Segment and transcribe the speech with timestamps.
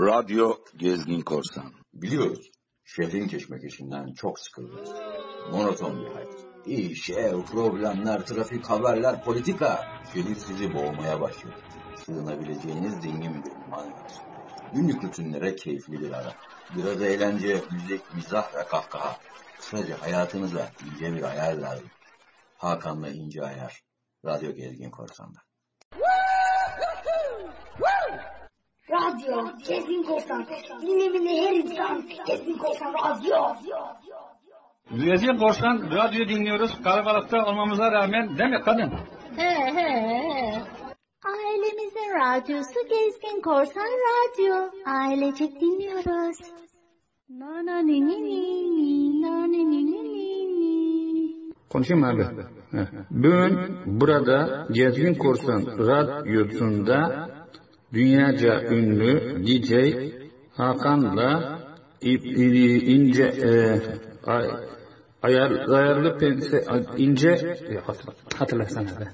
[0.00, 1.72] Radyo Gezgin Korsan.
[1.94, 2.50] Biliyoruz.
[2.84, 4.86] Şehrin keşmekeşinden çok sıkıldık.
[5.52, 6.28] Monoton bir hayat.
[6.66, 9.84] İş, ev, problemler, trafik, haberler, politika.
[10.12, 11.56] Şehir sizi boğmaya başlıyor.
[11.96, 13.86] Sığınabileceğiniz dingin bir var.
[14.74, 16.34] Günlük rutinlere keyifli bir ara.
[16.76, 19.16] Biraz eğlence, müzik, mizah ve kahkaha.
[19.58, 21.90] Kısaca hayatınıza ince bir ayar lazım.
[22.56, 23.82] Hakan'la ince ayar.
[24.24, 25.38] Radyo Gezgin Korsan'da.
[28.96, 29.36] Radyo,
[29.68, 30.46] Gezgin Korsan.
[30.82, 32.02] Dinlemeli her insan.
[32.26, 33.36] Gezgin Korsan Radyo.
[35.04, 36.82] Gezgin Korsan radyo dinliyoruz.
[36.84, 38.90] Kalabalıkta olmamıza rağmen değil mi kadın?
[39.36, 40.52] He he he.
[41.24, 44.70] Ailemizin radyosu Gezgin Korsan Radyo.
[44.86, 46.38] Ailecek dinliyoruz.
[47.28, 48.40] Na na ni ni ni
[48.76, 51.52] ni na ni ni ni ni ni.
[51.70, 52.26] Konuşayım abi?
[53.10, 57.28] Bugün burada Gezgin Korsan Radyosu'nda
[57.92, 59.72] dünyaca ünlü DJ
[60.56, 61.58] Hakan'la
[62.02, 63.80] ince e,
[64.30, 64.46] ay,
[65.22, 66.64] ayar, ayarlı pense,
[66.96, 67.30] ince
[67.86, 69.08] hatır- hatırlasana be.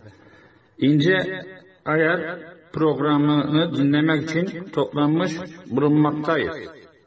[0.78, 1.42] İnce
[1.84, 2.38] ayar
[2.72, 5.32] programını dinlemek için toplanmış
[5.70, 6.56] bulunmaktayız.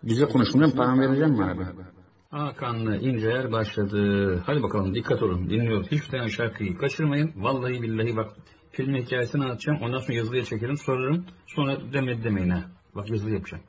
[0.04, 1.64] Bize konuşmanın param vereceğim mi abi?
[2.32, 4.42] Hakan'la İnceyer başladı.
[4.46, 5.88] Hadi bakalım dikkat olun dinliyoruz.
[5.92, 7.32] Hiçbir tane şarkıyı kaçırmayın.
[7.36, 8.32] Vallahi billahi bak
[8.76, 9.80] filmin hikayesini anlatacağım.
[9.82, 11.26] Ondan sonra yazılıya çekerim sorarım.
[11.48, 12.64] Sonra demedi demeyin ha.
[12.96, 13.64] Bak yazılı yapacağım.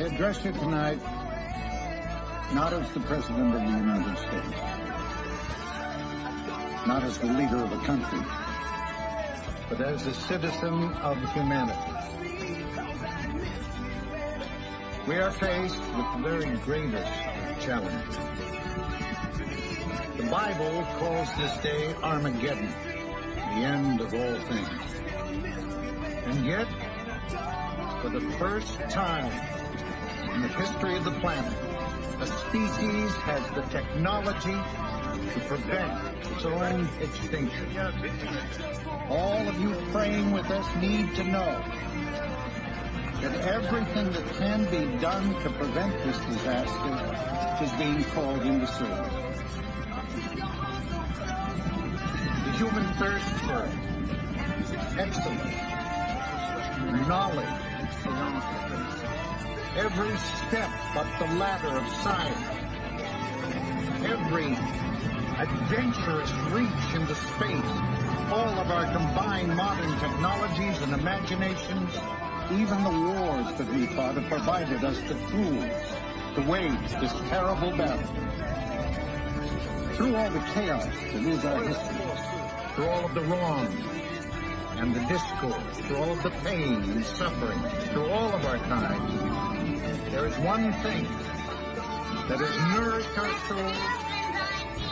[0.00, 0.98] I address you tonight
[2.54, 4.56] not as the President of the United States,
[6.86, 8.18] not as the leader of a country,
[9.68, 11.92] but as a citizen of humanity.
[15.06, 18.16] We are faced with the very greatest of challenges.
[20.16, 22.72] The Bible calls this day Armageddon,
[23.34, 24.94] the end of all things.
[26.24, 26.68] And yet,
[28.00, 29.59] for the first time
[30.40, 31.52] in the history of the planet,
[32.20, 34.56] a species has the technology
[35.34, 35.92] to prevent
[36.24, 37.66] its own extinction.
[39.10, 41.62] All of you praying with us need to know
[43.20, 49.36] that everything that can be done to prevent this disaster is being called into service.
[52.44, 53.68] The human thirst for
[54.98, 55.54] excellence,
[57.08, 57.60] knowledge,
[59.76, 62.36] every step up the ladder of science,
[64.04, 64.56] every
[65.38, 67.70] adventurous reach into space,
[68.32, 71.94] all of our combined modern technologies and imaginations,
[72.52, 75.64] even the wars that we fought have provided us the tools
[76.34, 78.02] to wage this terrible battle.
[79.94, 83.84] Through all the chaos that is our history, through all of the wrongs
[84.78, 87.60] and the discord, through all of the pain and suffering,
[87.92, 89.29] through all of our times,
[90.10, 91.04] there is one thing
[92.28, 94.00] that has nourished our souls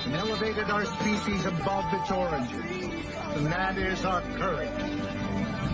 [0.05, 3.03] and elevated our species above its origin,
[3.35, 4.71] and that is our courage.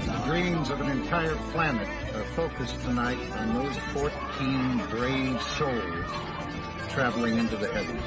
[0.06, 6.10] The dreams of an entire planet are focused tonight on those 14 brave souls
[6.90, 8.02] traveling into the heavens.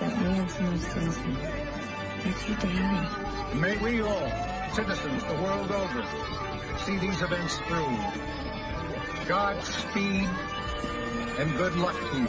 [0.00, 1.38] That man's most innocent.
[2.24, 3.58] That's your daddy.
[3.58, 4.30] May we all,
[4.74, 6.04] citizens the world over,
[6.84, 8.33] see these events through.
[9.26, 10.28] Godspeed
[11.38, 12.28] and good luck to you.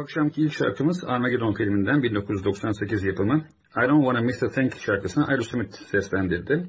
[0.00, 3.44] Akşamki ilk şarkımız Armageddon filminden 1998 yapımı
[3.76, 6.66] I Don't Wanna Miss a Thing şarkısını Aerosmith seslendirdi.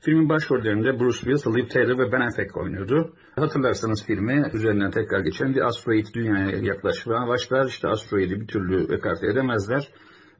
[0.00, 3.14] Filmin başrollerinde Bruce Willis, Liv Taylor ve Ben Affleck oynuyordu.
[3.36, 7.66] Hatırlarsanız filmi üzerinden tekrar geçen bir asteroid dünyaya yaklaşmaya başlar.
[7.66, 9.88] İşte asteroidi bir türlü ekarte edemezler.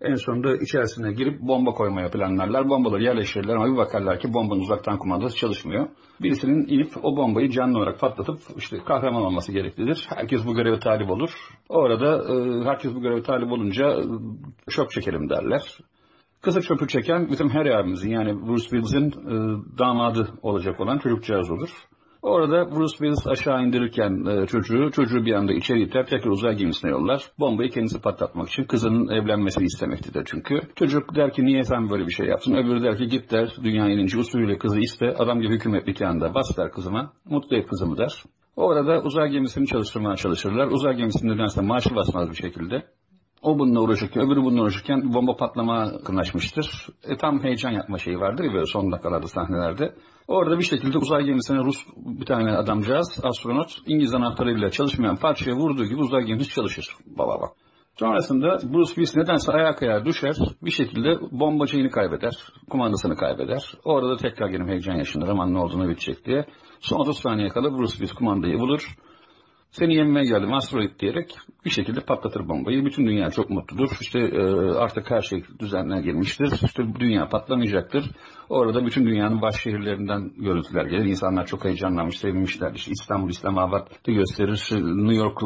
[0.03, 2.69] En sonunda içerisine girip bomba koymaya planlarlar.
[2.69, 5.89] Bombaları yerleştirirler ama bir bakarlar ki bombanın uzaktan kumandası çalışmıyor.
[6.23, 10.07] Birisinin inip o bombayı canlı olarak patlatıp işte kahraman olması gereklidir.
[10.09, 11.31] Herkes bu göreve talip olur.
[11.69, 14.05] Orada e, herkes bu göreve talip olunca e,
[14.69, 15.63] şok çekelim derler.
[16.41, 19.35] Kısa çöpü çeken bizim her abimizin yani Bruce Willis'in e,
[19.79, 21.71] damadı olacak olan çocukcağız olur.
[22.23, 26.91] Orada Bruce Willis aşağı indirirken e, çocuğu, çocuğu bir anda içeri iter, tekrar uzay gemisine
[26.91, 27.23] yollar.
[27.39, 30.61] Bombayı kendisi patlatmak için kızının evlenmesini istemektedir çünkü.
[30.77, 32.55] Çocuk der ki niye sen böyle bir şey yaptın?
[32.55, 36.35] Öbürü der ki git der dünya ininci usulüyle kızı iste, adam gibi hükümet bir anda
[36.35, 38.23] bas der kızıma, mutlu et kızımı der.
[38.57, 40.67] Orada uzay gemisini çalıştırmaya çalışırlar.
[40.67, 42.83] Uzay gemisinin nedense marşı basmaz bir şekilde.
[43.43, 46.89] O bununla uğraşırken, öbürü bununla uğraşırken bomba patlama yakınlaşmıştır.
[47.09, 49.95] E, tam heyecan yapma şeyi vardır ya son dakikalarda sahnelerde.
[50.29, 55.85] Orada bir şekilde uzay gemisine Rus bir tane adamcağız, astronot, İngiliz anahtarıyla çalışmayan parçaya vurduğu
[55.85, 56.87] gibi uzay gemisi çalışır.
[57.07, 57.51] Baba bak.
[57.99, 62.33] Sonrasında Bruce Willis nedense ayağa kayar düşer, bir şekilde bomba şeyini kaybeder,
[62.71, 63.75] kumandasını kaybeder.
[63.85, 66.47] Orada da tekrar gelip heyecan yaşanır aman ne olduğunu bitecek diye.
[66.81, 68.97] Son 30 saniye kala Bruce Willis kumandayı bulur.
[69.73, 72.85] Seni yenmeye geldim asteroid diyerek bir şekilde patlatır bombayı.
[72.85, 73.91] Bütün dünya çok mutludur.
[74.01, 74.43] İşte e,
[74.75, 76.61] artık her şey düzenine girmiştir.
[76.65, 78.05] İşte dünya patlamayacaktır.
[78.49, 81.05] Orada bütün dünyanın baş şehirlerinden görüntüler gelir.
[81.05, 82.73] İnsanlar çok heyecanlanmış, sevinmişler.
[82.75, 84.69] İşte İstanbul, İslamabad'ı gösterir.
[84.81, 85.43] New York,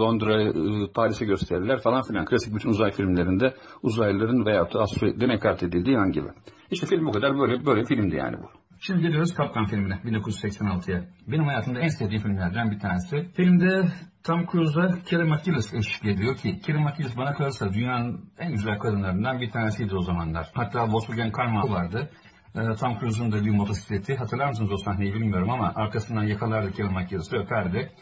[0.00, 0.52] Londra, e,
[0.94, 2.24] Paris'i gösterirler falan filan.
[2.24, 6.28] Klasik bütün uzay filmlerinde uzaylıların veyahut da asteroidlerin ekart edildiği an gibi.
[6.70, 8.61] İşte film bu kadar böyle böyle filmdi yani bu.
[8.86, 11.04] Şimdi geliyoruz Kapkan filmine 1986'ya.
[11.26, 13.28] Benim hayatımda en sevdiğim filmlerden bir tanesi.
[13.36, 13.88] Filmde
[14.24, 19.40] Tom Cruise'la Keira Knightley eşlik ediyor ki Keira Knightley bana kalırsa dünyanın en güzel kadınlarından
[19.40, 20.50] bir tanesiydi o zamanlar.
[20.54, 22.10] Hatta Volkswagen Karma vardı.
[22.54, 24.16] Ee, Tom Cruise'un da bir motosikleti.
[24.16, 27.92] Hatırlar mısınız o sahneyi bilmiyorum ama arkasından yakalardı Keira Knightley'i öperdi.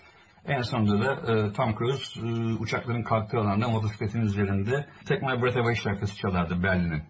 [0.44, 5.56] En sonunda da e, Tom Cruise e, uçakların kalktığı alanda motosikletin üzerinde Take My Breath
[5.56, 7.02] Away şarkısı çalardı Berlin'in.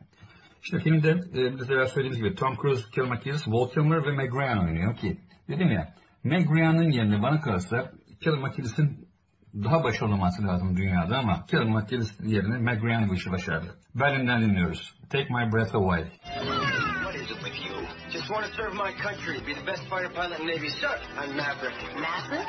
[0.63, 4.65] İşte filmde e, bir de söylediğimiz gibi Tom Cruise, Knightley, Val Kilmer ve Meg Ryan
[4.65, 9.09] oynuyor ki dedim ya Meg Ryan'ın yerine bana kalırsa Keira Knightley'sin
[9.55, 13.77] daha başarılı olması lazım dünyada ama Keira Knightley yerine Meg Ryan bu işi başardı.
[13.95, 14.95] Berlin'den dinliyoruz.
[15.11, 16.05] Take My Breath Away.
[16.25, 17.77] What is it with you?
[18.11, 20.69] Just want to serve my country, be the best fighter pilot in Navy.
[20.69, 21.75] Sir, I'm Maverick.
[22.01, 22.49] Maverick?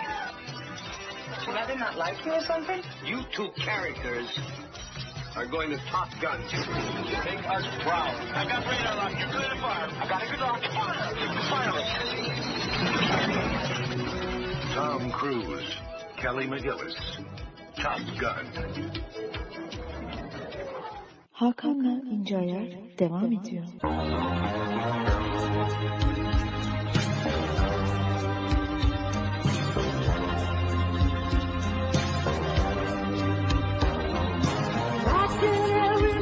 [1.46, 2.82] Your mother not like you or something?
[3.06, 4.40] You two characters
[5.36, 6.42] are going to Top Gun.
[6.42, 8.16] Make us proud.
[8.36, 9.12] I got radar lock.
[9.18, 9.90] You're clear to fire.
[10.00, 10.62] I got a good lock.
[10.74, 11.16] Fire.
[11.50, 11.72] Fire.
[14.76, 15.78] Tom Cruise,
[16.18, 16.96] Kelly McGillis,
[17.78, 18.46] Top Gun.
[21.32, 22.68] Hakan'la İnce Ayar
[23.00, 23.66] devam ediyor.
[35.42, 36.21] Did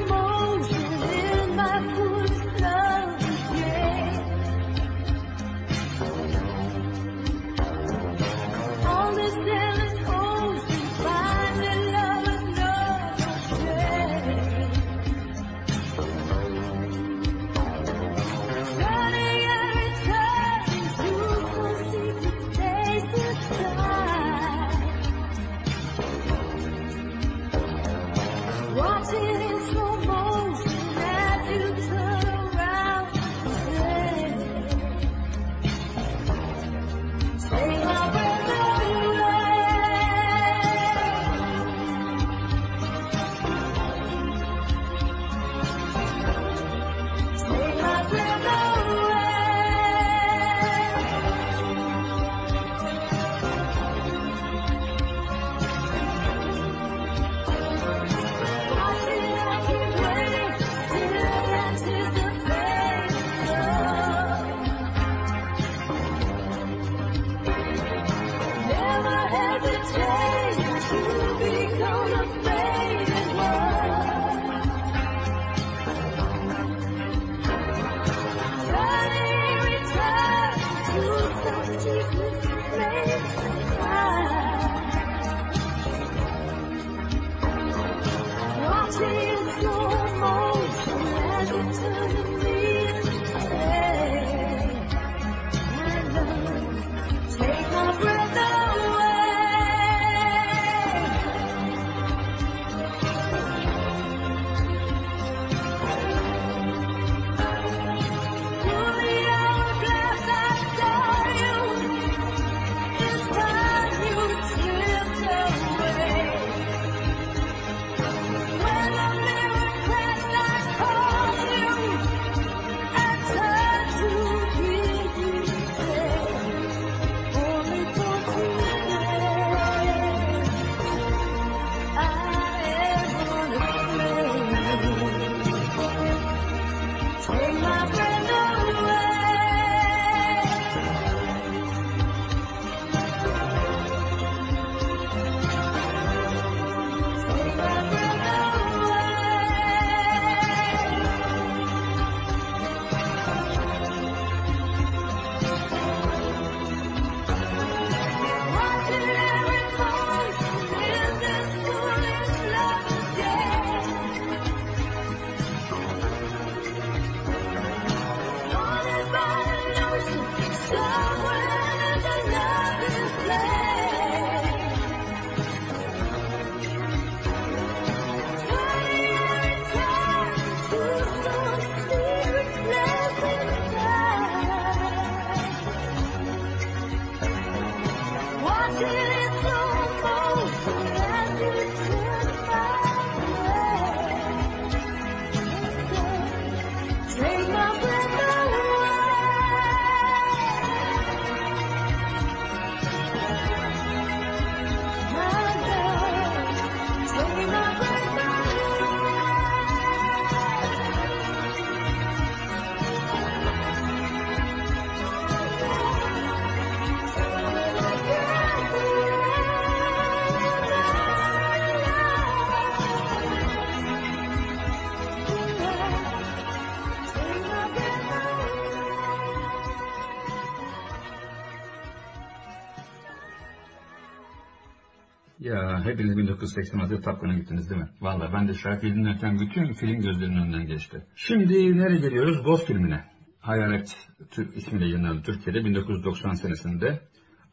[235.99, 237.89] hepiniz 1986 Top Gun'a gittiniz değil mi?
[238.01, 241.05] Valla ben de şarkıyı dinlerken bütün film gözlerimin önünden geçti.
[241.15, 242.43] Şimdi nereye geliyoruz?
[242.43, 243.03] Ghost filmine.
[243.39, 243.95] Hayalet
[244.31, 247.01] Türk ismiyle yayınlandı Türkiye'de 1990 senesinde.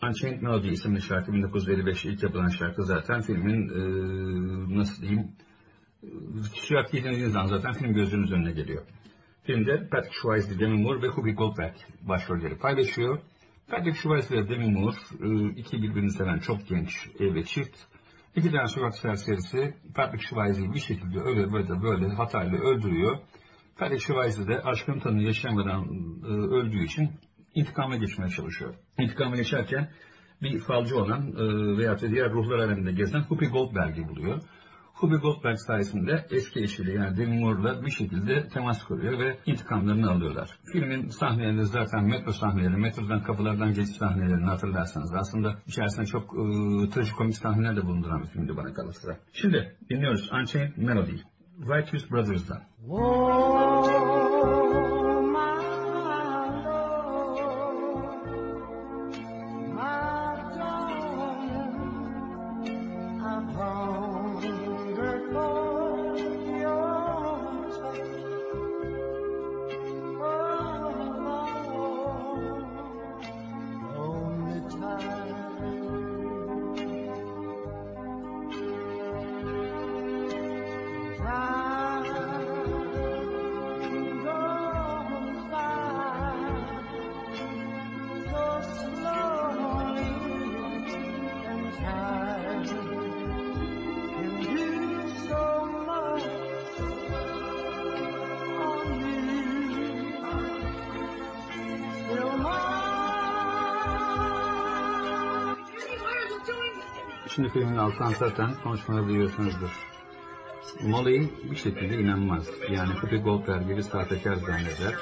[0.03, 5.29] Unchained Melody isimli şarkı 1955 ilk yapılan şarkı zaten filmin eee, nasıl diyeyim
[6.03, 6.09] e,
[6.69, 8.83] şarkıyı dinlediğiniz zaman zaten film gözleriniz önüne geliyor.
[9.43, 13.19] Filmde Patrick Swayze, Demi Moore ve Whoopi Goldberg başrolleri paylaşıyor.
[13.69, 17.96] Patrick Swayze ve Demi Moore e, iki birbirini seven çok genç evli çift.
[18.37, 23.19] İki tane sokak serserisi Patrick Swayze'yi bir şekilde öyle böyle böyle hatayla öldürüyor.
[23.79, 25.85] Patrick Swayze de aşkın tanını yaşayamadan
[26.25, 27.11] e, öldüğü için
[27.55, 28.75] intikama geçmeye çalışıyor.
[28.99, 29.91] İntikama geçerken
[30.43, 34.43] bir falcı olan e, veyahut da diğer ruhlar aleminde gezen Whoopi Goldberg'i buluyor.
[35.01, 40.59] Whoopi Goldberg sayesinde eski eşiyle yani Demi Moore'la bir şekilde temas kuruyor ve intikamlarını alıyorlar.
[40.73, 47.37] Filmin sahneleri zaten metro sahneleri, metrodan kapılardan geçiş sahnelerini hatırlarsanız aslında içerisinde çok e, trajikomik
[47.37, 49.17] sahneler de bulunduran bir filmdi bana kalırsa.
[49.33, 51.17] Şimdi dinliyoruz Unchained Melody.
[51.61, 52.63] Righteous Brothers'dan.
[53.87, 54.16] Şimdi
[107.87, 109.87] altından zaten konuşmaları duyuyorsunuzdur.
[110.83, 112.49] Molly bir şekilde inanmaz.
[112.71, 114.95] Yani Whoopi Goldberg gibi sahtekar zanneder.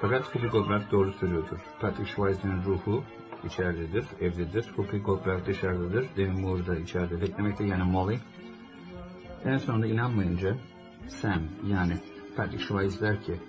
[0.00, 1.58] Fakat Whoopi Goldberg doğru söylüyordur.
[1.80, 3.04] Patrick Swayze'nin ruhu
[3.44, 4.62] içeridedir, evdedir.
[4.62, 6.06] Whoopi Goldberg dışarıdadır.
[6.16, 8.18] Demi Moore da içeride beklemekte yani Molly.
[9.44, 10.56] En sonunda inanmayınca
[11.08, 11.98] Sam yani
[12.36, 13.40] Patrick Swayze der ki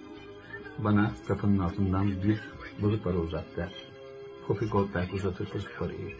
[0.77, 2.41] bana kapının altından bir
[2.81, 3.73] bozuk para uzat der.
[4.39, 6.17] Whoopi Goldberg uzatır bozuk parayı.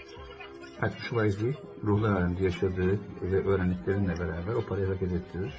[0.80, 1.54] Patrick Swayze
[1.84, 5.54] ruhlar aleminde yaşadığı ve öğrendiklerinle beraber o parayı hareket ettirir.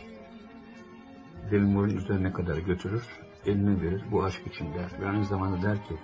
[1.50, 3.02] Demi Moore'un üzerine kadar götürür,
[3.46, 4.90] eline verir bu aşk için der.
[5.00, 5.94] Ve aynı zamanda der ki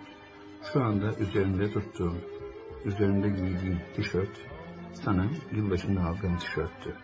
[0.73, 2.17] şu anda üzerinde tuttuğum,
[2.85, 4.41] üzerinde giydiğim tişört
[4.93, 6.97] sana yılbaşında aldığım tişörttü.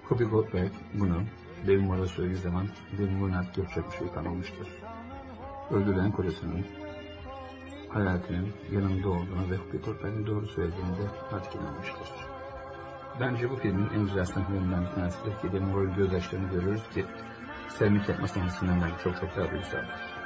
[0.00, 1.22] Whoopi Goldberg bunu
[1.66, 4.68] Demi Moore'a söylediği zaman Demi Moore'un artık yapacak bir şey kalmamıştır.
[5.70, 6.64] Öldürülen kocasının
[7.92, 12.08] hayatının yanında olduğunu ve Whoopi Goldberg'in doğru söylediğinde artık inanmıştır.
[13.20, 17.06] Bence bu filmin en güzel sahnelerinden bir tanesidir ki Demi Moore'un gözyaşlarını görürüz ki
[17.68, 20.19] sevmek yapma sahnesinden çok çok daha duygusaldır.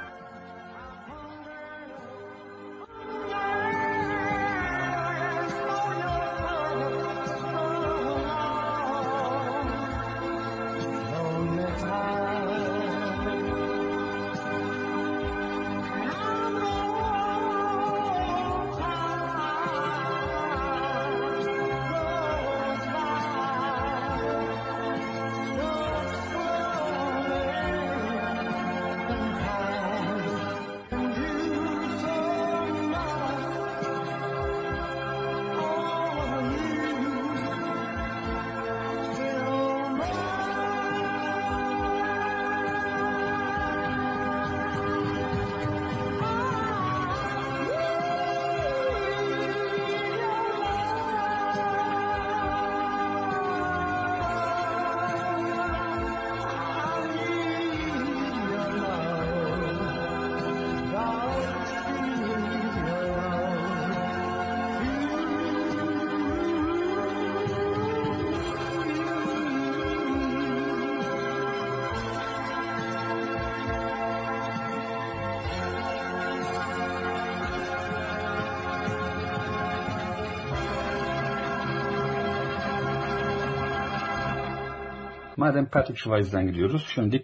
[85.45, 87.23] Madem Patrick Swayze'den gidiyoruz, şimdi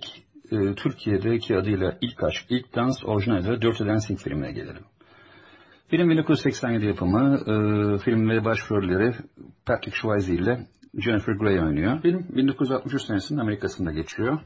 [0.51, 4.84] e, Türkiye'deki adıyla İlk Aşk, İlk Dans orijinali Dirty Dancing filmine gelelim.
[5.88, 9.15] Film 1987 yapımı, e, filmde başrolleri
[9.65, 12.01] Patrick Swayze ile Jennifer Grey oynuyor.
[12.01, 14.39] Film 1963 senesinin Amerika'sında geçiyor.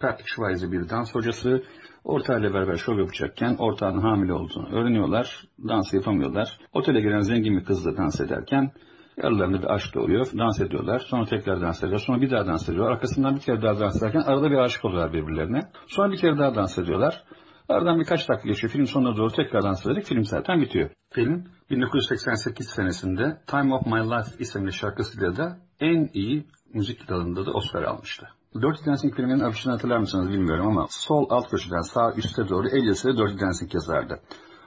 [0.00, 1.62] Patrick Swayze bir dans hocası,
[2.04, 6.58] ortağıyla beraber şov yapacakken ortağının hamile olduğunu öğreniyorlar, dans yapamıyorlar.
[6.72, 8.72] Otele gelen zengin bir kızla dans ederken
[9.22, 10.26] Aralarında bir aşk doğuyor.
[10.38, 10.98] Dans ediyorlar.
[10.98, 11.98] Sonra tekrar dans ediyorlar.
[12.06, 12.92] Sonra bir daha dans ediyorlar.
[12.92, 15.60] Arkasından bir kere daha dans ederken arada bir aşık oluyorlar birbirlerine.
[15.86, 17.24] Sonra bir kere daha dans ediyorlar.
[17.68, 18.72] Aradan birkaç dakika geçiyor.
[18.72, 20.90] Film sonuna doğru tekrar dans ederek film zaten bitiyor.
[21.10, 27.52] Film 1988 senesinde Time of My Life isimli şarkısıyla da en iyi müzik dalında da
[27.52, 28.26] Oscar almıştı.
[28.54, 32.86] Dirty Dancing filminin afişini hatırlar mısınız bilmiyorum ama sol alt köşeden sağ üstte doğru el
[32.86, 34.20] yazısıyla Dirty Dancing yazardı.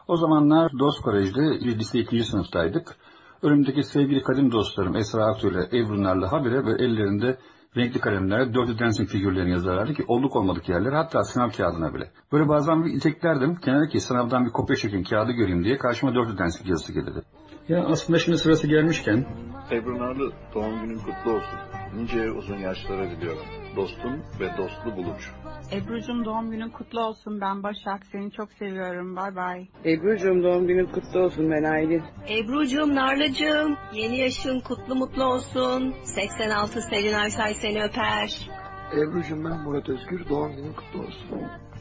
[0.07, 2.23] O zamanlar Dost Kolej'de lise 2.
[2.23, 2.95] sınıftaydık.
[3.41, 7.37] Önümdeki sevgili kadim dostlarım Esra Aktu ile Ebru'nlarla habire ve ellerinde
[7.77, 12.11] renkli kalemlerle Dirty Dancing figürlerini yazarlardı ki olduk olmadık yerler hatta sınav kağıdına bile.
[12.31, 16.37] Böyle bazen bir iteklerdim kenara ki sınavdan bir kopya çekin kağıdı göreyim diye karşıma Dirty
[16.37, 17.21] Dancing yazısı gelirdi.
[17.69, 19.25] Ya aslında şimdi sırası gelmişken
[19.71, 21.59] Ebru Narlı doğum günün kutlu olsun.
[21.95, 23.45] Nice uzun yaşlara diliyorum.
[23.75, 25.29] Dostun ve dostlu bulucu.
[25.71, 27.41] Ebru'cum doğum günün kutlu olsun.
[27.41, 28.05] Ben Başak.
[28.11, 29.15] Seni çok seviyorum.
[29.15, 29.67] Bay bay.
[29.85, 31.51] Ebru'cum doğum günün kutlu olsun.
[31.51, 32.03] Ben Aylin.
[32.29, 35.95] Ebru'cum, Narlı'cım yeni yaşın kutlu mutlu olsun.
[36.03, 38.49] 86 Selin Aysay seni öper.
[38.93, 40.29] Ebru'cum ben Murat Özgür.
[40.29, 41.27] Doğum günün kutlu olsun.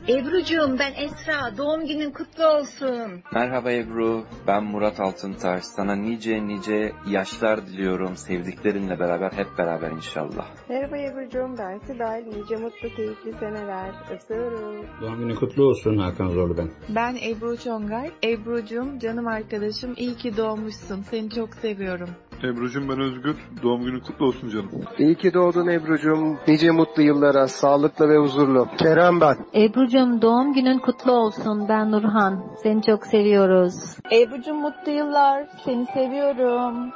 [0.09, 1.57] Ebru'cum ben Esra.
[1.59, 3.23] Doğum günün kutlu olsun.
[3.33, 4.25] Merhaba Ebru.
[4.47, 5.65] Ben Murat Altıntaş.
[5.65, 8.17] Sana nice nice yaşlar diliyorum.
[8.17, 10.47] Sevdiklerinle beraber hep beraber inşallah.
[10.69, 11.59] Merhaba Ebru'cum.
[11.59, 12.25] Ben Sibel.
[12.27, 13.95] Nice mutlu keyifli seneler.
[14.11, 14.87] Öpüyorum.
[15.01, 16.71] Doğum günün kutlu olsun Hakan Zorlu ben.
[16.89, 18.11] Ben Ebru Çongay.
[18.25, 21.03] Ebru'cum canım arkadaşım iyi ki doğmuşsun.
[21.03, 22.09] Seni çok seviyorum.
[22.45, 23.37] Ebru'cum ben Özgür.
[23.63, 24.71] Doğum günün kutlu olsun canım.
[24.99, 26.39] İyi ki doğdun Ebru'cum.
[26.49, 28.69] Nice mutlu yıllara, sağlıklı ve huzurlu.
[28.79, 29.37] Kerem ben.
[29.55, 31.69] Ebru'cum doğum günün kutlu olsun.
[31.69, 32.45] Ben Nurhan.
[32.63, 33.75] Seni çok seviyoruz.
[34.13, 35.47] Ebru'cum mutlu yıllar.
[35.65, 36.91] Seni seviyorum.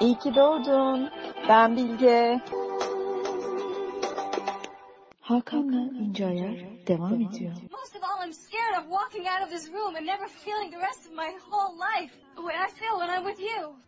[0.00, 1.08] İyi ki doğdun.
[1.48, 2.40] Ben Bilge.
[5.20, 6.56] Hakan'la İnce Ayar
[6.86, 7.52] devam ediyor.
[7.72, 10.80] Most of all, I'm scared of walking out of this room and never feeling the
[10.80, 13.87] rest of my whole life the way I feel when I'm with you.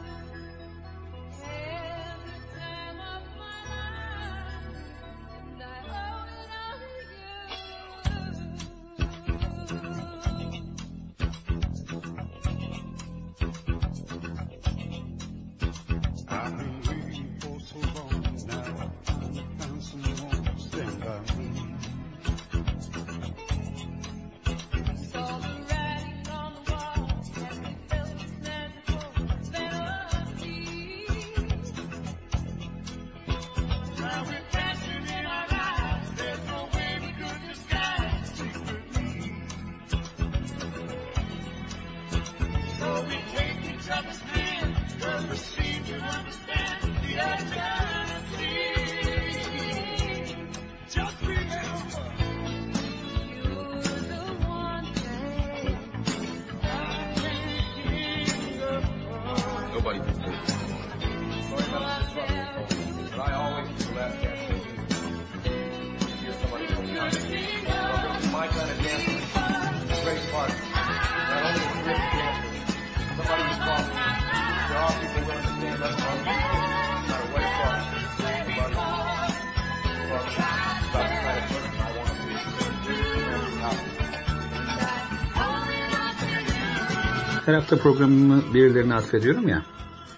[87.51, 89.63] Her hafta programımı birilerine atfediyorum ya.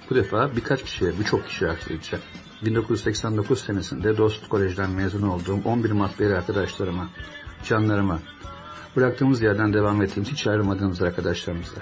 [0.10, 2.26] Bu defa birkaç kişiye, birçok kişiye atfedeceğim.
[2.66, 7.10] 1989 senesinde Dost Kolej'den mezun olduğum 11 matbairi arkadaşlarıma,
[7.64, 8.20] canlarıma,
[8.96, 11.82] bıraktığımız yerden devam ettiğimiz hiç ayrılmadığımız arkadaşlarımıza.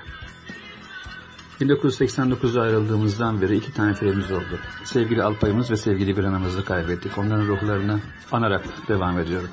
[1.61, 4.59] 1989'da ayrıldığımızdan beri iki tane filmimiz oldu.
[4.83, 7.17] Sevgili Alpay'ımız ve sevgili bir anamızı kaybettik.
[7.17, 7.99] Onların ruhlarını
[8.31, 9.49] anarak devam ediyorum.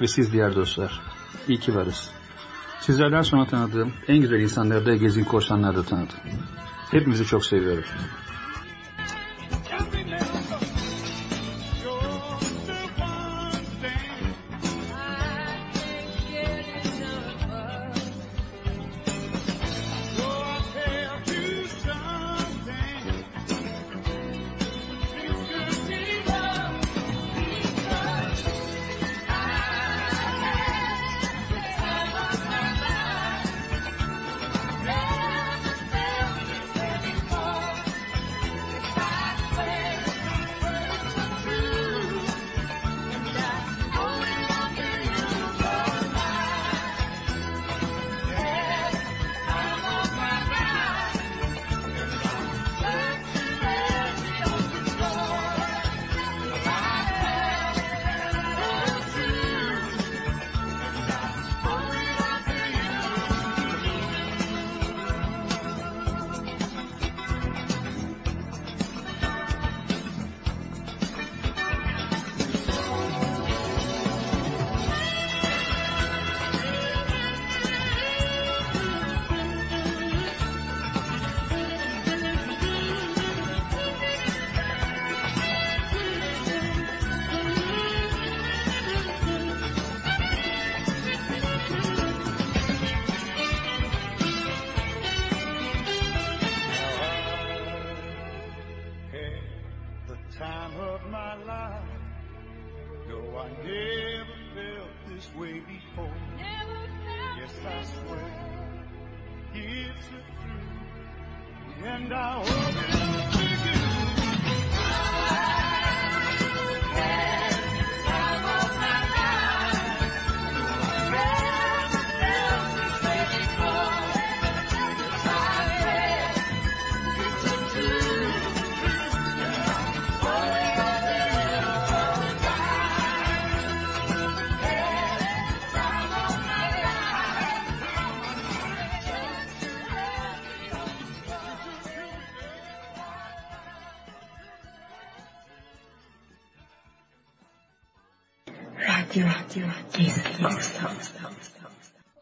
[0.00, 1.00] Ve siz diğer dostlar,
[1.48, 2.21] iyi ki varız.
[2.86, 6.16] Sizlerden sonra tanıdığım en güzel insanları da Gezgin Korsanlar'da tanıdım.
[6.90, 7.84] Hepinizi çok seviyorum.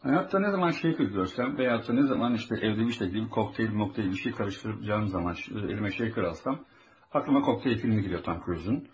[0.03, 3.71] Hayatta ne zaman şey görsem veyahut da ne zaman işte evde bir şekilde bir kokteyl
[3.71, 6.65] mokteyl bir şey karıştıracağım zaman elime shaker alsam
[7.13, 8.87] aklıma kokteyl filmi geliyor Tom Cruise'un.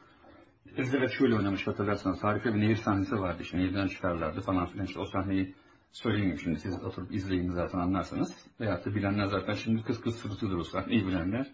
[0.77, 4.99] Elizabeth şöyle oynamış hatırlarsanız harika bir nehir sahnesi vardı işte nehirden çıkarlardı falan filan işte
[4.99, 5.55] o sahneyi
[5.91, 8.47] söyleyeyim şimdi siz oturup izleyin zaten anlarsanız.
[8.59, 11.47] Veyahut da bilenler zaten şimdi kıs kıs sırıtılır o sahneyi bilenler.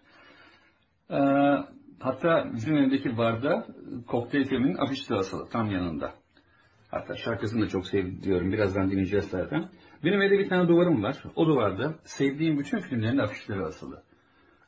[1.10, 1.16] Ee,
[2.00, 3.66] hatta bizim evdeki barda
[4.06, 6.23] kokteyl filminin afişi de asılı tam yanında.
[6.94, 8.52] Hatta şarkısını da çok seviyorum.
[8.52, 9.68] Birazdan dinleyeceğiz zaten.
[10.04, 11.22] Benim evde bir tane duvarım var.
[11.36, 14.02] O duvarda sevdiğim bütün filmlerin afişleri asılı.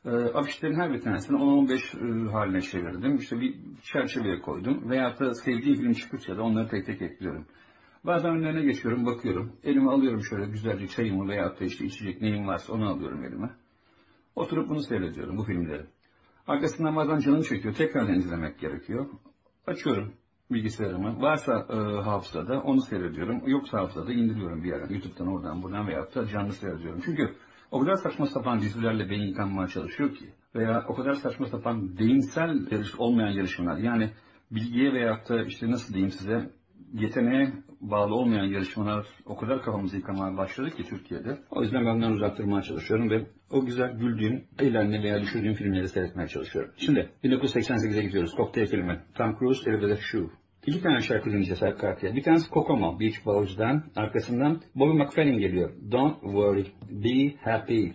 [0.05, 3.15] E, afişlerin her bir tanesini 10-15 e, haline çevirdim.
[3.15, 4.89] İşte bir çerçeveye koydum.
[4.89, 7.45] Veyahut da sevdiğim film çıktıkça da onları tek tek ekliyorum.
[8.03, 9.53] Bazen önlerine geçiyorum, bakıyorum.
[9.63, 13.49] Elime alıyorum şöyle güzelce çayımı veyahut da işte içecek neyim varsa onu alıyorum elime.
[14.35, 15.85] Oturup bunu seyrediyorum, bu filmleri.
[16.47, 19.05] Arkasından bazen canım çekiyor, tekrar izlemek gerekiyor.
[19.67, 20.13] Açıyorum
[20.51, 21.21] bilgisayarımı.
[21.21, 23.41] Varsa e, hafızada onu seyrediyorum.
[23.47, 24.93] Yoksa hafızada indiriyorum bir yerden.
[24.93, 27.01] YouTube'dan oradan buradan veyahut da canlı seyrediyorum.
[27.05, 27.35] Çünkü
[27.71, 30.25] o kadar saçma sapan dizilerle beyin yıkanmaya çalışıyor ki.
[30.55, 33.77] Veya o kadar saçma sapan beyinsel yarış olmayan yarışmalar.
[33.77, 34.11] Yani
[34.51, 36.49] bilgiye veyahut da işte nasıl diyeyim size
[36.93, 41.37] yeteneğe bağlı olmayan yarışmalar o kadar kafamızı yıkamaya başladı ki Türkiye'de.
[41.51, 45.89] O yüzden ben bundan uzak durmaya çalışıyorum ve o güzel güldüğüm, eğlendiğim veya düşürdüğüm filmleri
[45.89, 46.71] seyretmeye çalışıyorum.
[46.77, 48.35] Şimdi 1988'e gidiyoruz.
[48.37, 49.01] Cocktail filmi.
[49.15, 50.27] Tom Cruise, Elizabeth Shue.
[50.67, 52.15] İki tane şarkı dinleyeceğiz arka arkaya.
[52.15, 53.83] Bir tanesi Kokomo, Beach Boys'dan.
[53.95, 55.71] Arkasından Bobby McFerrin geliyor.
[55.91, 57.87] Don't worry, be happy.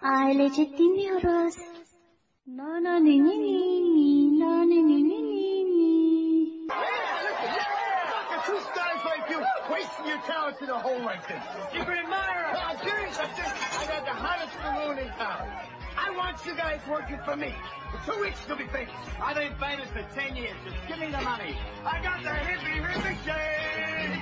[0.02, 0.10] Korsan'da.
[0.18, 1.58] Ailecek dinliyoruz.
[2.48, 6.68] Na na ni ni ni ni na ni ni ni ni ni.
[8.46, 9.40] Two stars like you
[9.72, 11.44] wasting your talents in a hole like this.
[11.72, 12.58] Secret admirer.
[12.68, 13.20] I'm serious.
[13.20, 13.78] I'm serious.
[13.80, 15.48] I got the hottest balloon in town.
[15.98, 17.54] I want you guys working for me.
[17.92, 18.94] For two weeks you'll be famous.
[19.22, 20.56] I've been famous for 10 years.
[20.66, 21.56] Just give me the money.
[21.86, 24.22] I got the hippie hippie shake.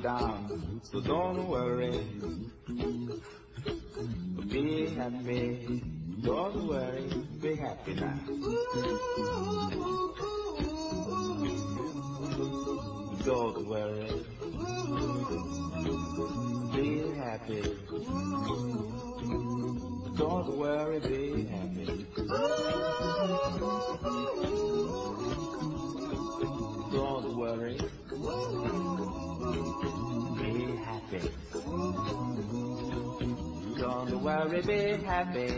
[0.00, 0.80] Down.
[0.84, 2.06] So don't worry.
[4.50, 5.82] Be happy.
[6.22, 7.10] Don't worry.
[7.40, 8.20] Be happy now.
[13.24, 14.24] Don't worry.
[16.74, 17.62] Be happy.
[20.16, 22.06] Don't worry, be happy.
[26.92, 27.78] Don't worry.
[29.52, 31.20] Be happy.
[33.78, 35.48] Don't worry, be happy.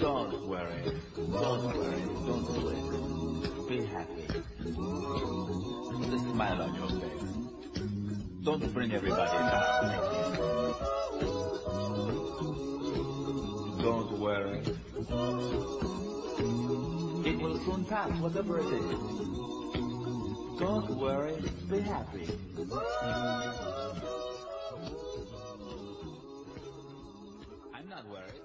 [0.00, 0.82] Don't worry.
[1.16, 2.02] Don't worry.
[2.26, 2.82] Don't worry.
[3.68, 4.26] Be happy.
[5.98, 7.24] Put a smile on your face.
[8.44, 9.94] Don't bring everybody down.
[13.82, 14.62] Don't worry.
[17.24, 18.98] It will soon pass, whatever it is.
[20.60, 21.36] Don't worry,
[21.70, 22.26] be happy.
[27.74, 28.40] I'm not worried.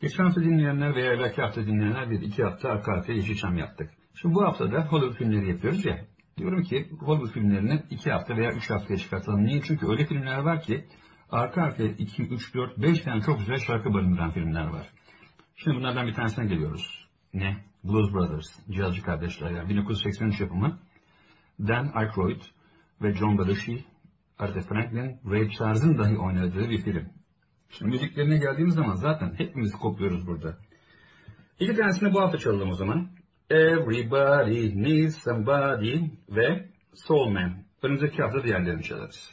[0.00, 3.90] Geçen hafta dinleyenler veya belki hafta dinleyenler bir iki hafta arka arkaya Yeşilçam yaptık.
[4.14, 6.04] Şimdi bu hafta da Hollywood filmleri yapıyoruz ya.
[6.38, 9.44] Diyorum ki Hollywood filmlerini iki hafta veya üç haftaya çıkartalım.
[9.44, 9.62] Niye?
[9.62, 10.84] Çünkü öyle filmler var ki
[11.30, 14.90] arka arkaya 2, 3, 4, 5 tane çok güzel şarkı barındıran filmler var.
[15.56, 17.08] Şimdi bunlardan bir tanesine geliyoruz.
[17.34, 17.64] Ne?
[17.84, 20.78] Blues Brothers, cihazcı kardeşler yani 1983 yapımı.
[21.60, 22.40] Dan Aykroyd
[23.02, 23.84] ve John Belushi,
[24.38, 27.08] Aretha Franklin, Ray Charles'ın dahi oynadığı bir film.
[27.70, 30.56] Şimdi müziklerine geldiğimiz zaman zaten hepimiz kopluyoruz burada.
[31.60, 33.08] İki tanesini bu hafta çalalım o zaman.
[33.50, 37.64] Everybody needs somebody ve Soul Man.
[37.82, 39.30] Önümüzdeki hafta diğerlerini çalarız.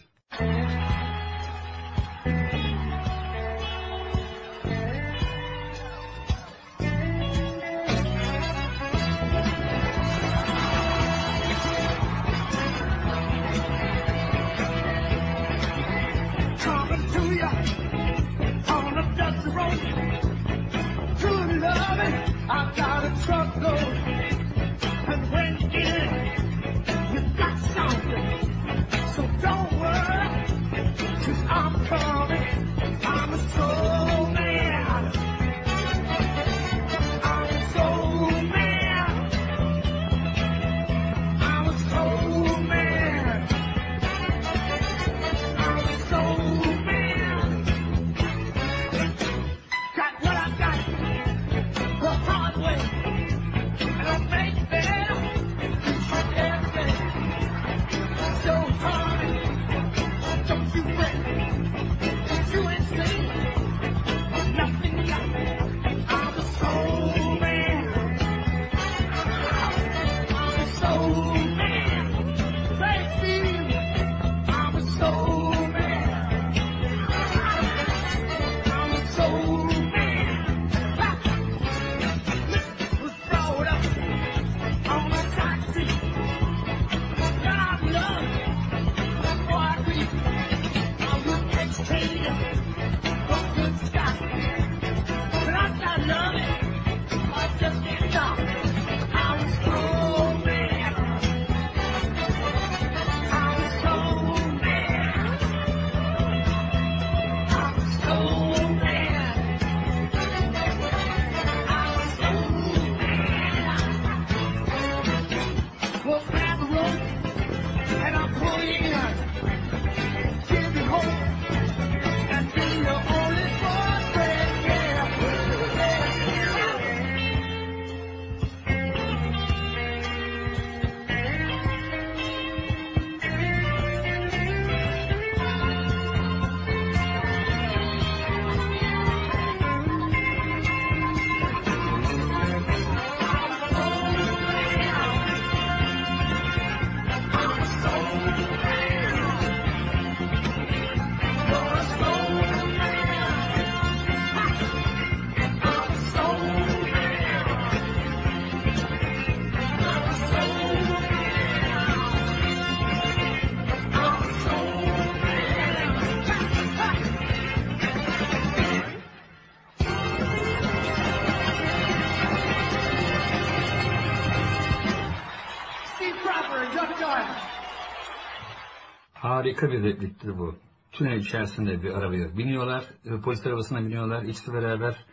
[179.62, 180.55] Harika bir repliktir bu.
[180.91, 185.05] Tünel içerisinde bir arabaya biniyorlar, e, polis arabasına biniyorlar, ikisi beraber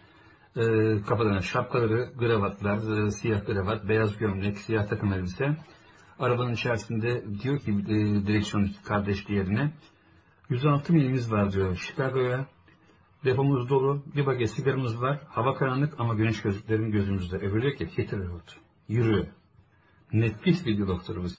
[0.57, 0.63] e,
[1.03, 5.57] kafalarına şapkaları, kravatlar, e, siyah kravat, beyaz gömlek, siyah takım elbise.
[6.19, 9.73] Arabanın içerisinde diyor ki e, direksiyon kardeşliğine
[10.49, 12.47] 106 milimiz var diyor Chicago'ya.
[13.25, 17.37] Depomuz dolu, bir baget sigaramız var, hava karanlık ama güneş gözlüklerim gözümüzde.
[17.37, 18.51] Öbürü diyor ki road,
[18.89, 19.29] yürü.
[20.13, 21.39] Nefis bir doktorumuz.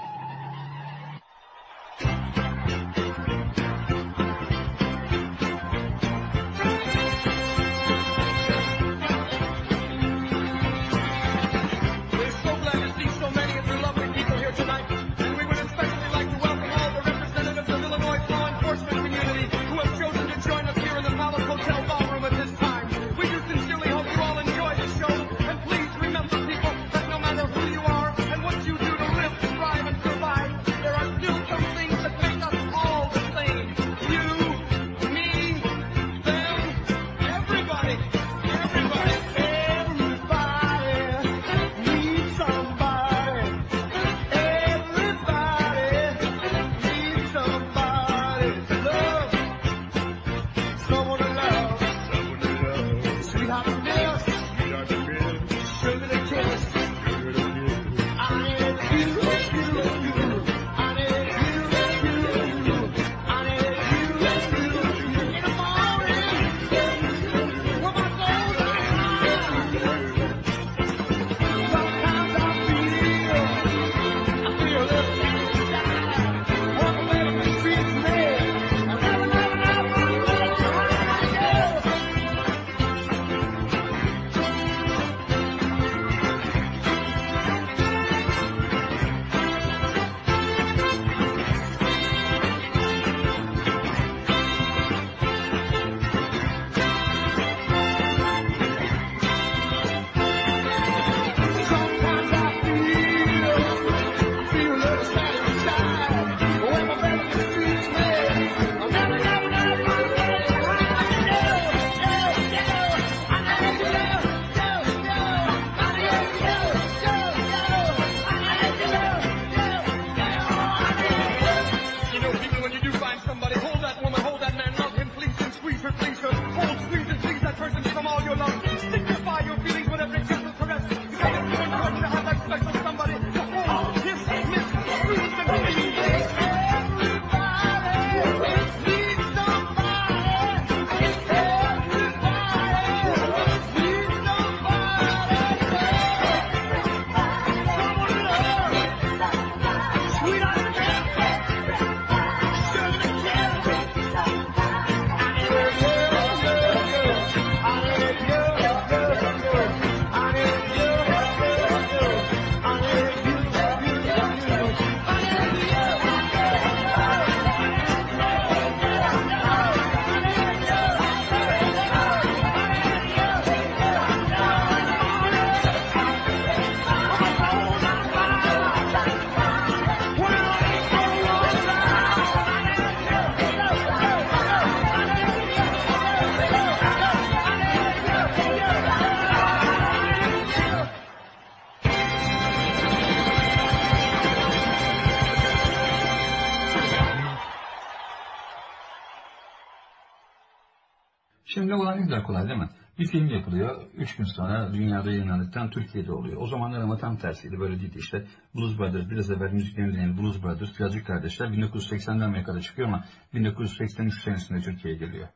[203.11, 206.41] Film yapılıyor, üç gün sonra dünyada yayınlandıktan Türkiye'de oluyor.
[206.41, 208.25] O zamanlar ama tam tersiydi, böyle değildi işte.
[208.55, 214.21] Blues Brothers, biraz evvel müziklerini dinleyen Blues Brothers, Yazık Kardeşler 1980'den Amerika'da çıkıyor ama 1983
[214.23, 215.27] senesinde Türkiye'ye geliyor.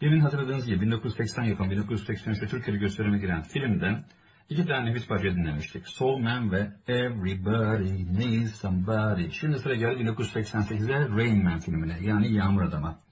[0.00, 4.04] Demin hatırladığınız gibi 1980 yapım, 1983'te Türkiye'de gösterime giren filmden
[4.48, 5.88] iki tane nefis parça dinlemiştik.
[5.88, 9.30] Soul Man ve Everybody Needs Somebody.
[9.30, 13.05] Şimdi sıra geldi 1988'de Rain Man filmine, yani Yağmur Adama.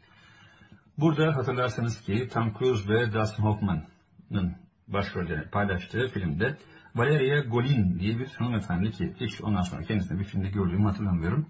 [0.98, 4.56] Burada hatırlarsanız ki Tom Cruise ve Dustin Hoffman'ın
[4.88, 6.56] başrollerini paylaştığı filmde
[6.94, 11.48] Valeria Golin diye bir hanımefendi ki hiç ondan sonra kendisini bir filmde gördüğümü hatırlamıyorum.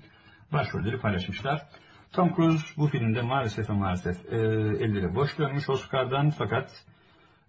[0.53, 1.67] Başrolleri paylaşmışlar.
[2.13, 4.37] Tom Cruise bu filmde maalesef maalesef e,
[4.85, 6.85] elleri boş dönmüş Oscar'dan fakat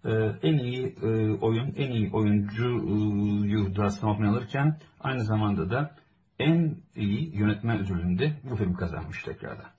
[0.04, 0.10] e,
[0.42, 5.94] en iyi e, oyun, en iyi oyuncuyu Dustin Hoffman alırken aynı zamanda da
[6.38, 9.75] en iyi yönetmen ödülünde bu film kazanmış tekrardan.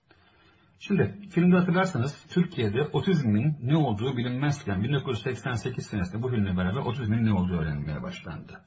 [0.80, 7.34] Şimdi filmde hatırlarsanız Türkiye'de otizmin ne olduğu bilinmezken 1988 senesinde bu filmle beraber otizmin ne
[7.34, 8.61] olduğu öğrenilmeye başlandı.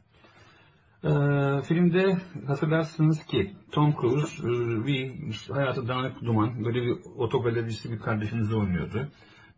[1.05, 7.99] Ee, filmde hatırlarsınız ki Tom Cruise e, bir hayatı dağınık duman böyle bir otogalericisi bir
[7.99, 9.09] kardeşinizi oynuyordu.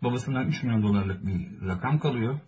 [0.02, 2.40] Babasından 3 milyon dolarlık bir rakam kalıyor,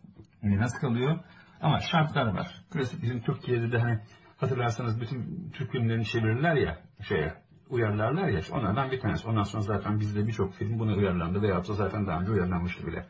[0.42, 1.18] miras kalıyor
[1.60, 2.64] ama şartlar var.
[2.70, 4.00] Klasik bizim Türkiye'de de hani
[4.36, 6.78] hatırlarsanız bütün Türk filmlerini çevirirler ya
[7.08, 7.43] şeye
[7.74, 9.28] uyarlarlar ya onlardan bir tanesi.
[9.28, 13.06] Ondan sonra zaten bizde birçok film buna uyarlandı veya da zaten daha önce uyarlanmıştı bile.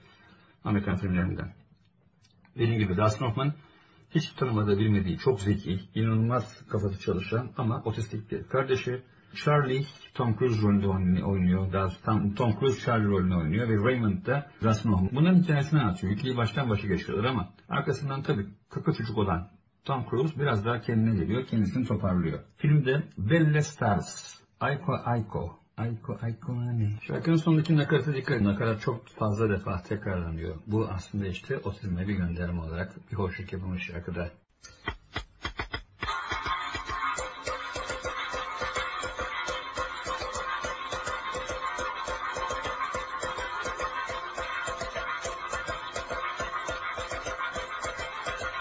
[0.65, 1.53] Amerikan filmlerinden.
[2.55, 3.53] Dediğim gibi Dustin Hoffman
[4.11, 9.03] hiç tanımadığı bilmediği çok zeki, inanılmaz kafası çalışan ama otistik bir kardeşi.
[9.35, 9.85] Charlie
[10.15, 11.93] Tom Cruise rolünde oynuyor.
[12.05, 15.11] Tom, Tom Cruise Charlie rolünü oynuyor ve Raymond da Dustin Hoffman.
[15.13, 16.13] Bunların hikayesini anlatıyor.
[16.13, 19.51] Hikayeyi baştan başa geçiyorlar ama arkasından tabii kaka çocuk olan
[19.85, 22.39] Tom Cruise biraz daha kendine geliyor, kendisini toparlıyor.
[22.57, 25.59] Filmde Belle Stars Ayko Ayko.
[25.77, 26.91] Ayko Ayko Aykomani.
[27.03, 28.45] Şarkının sonundaki nakarata dikkat edin.
[28.45, 30.57] Nakarat çok fazla defa tekrarlanıyor.
[30.67, 34.31] Bu aslında işte o otizme bir gönderme olarak bir hoşluk yapılmış şarkıda.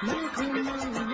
[0.01, 1.12] Make me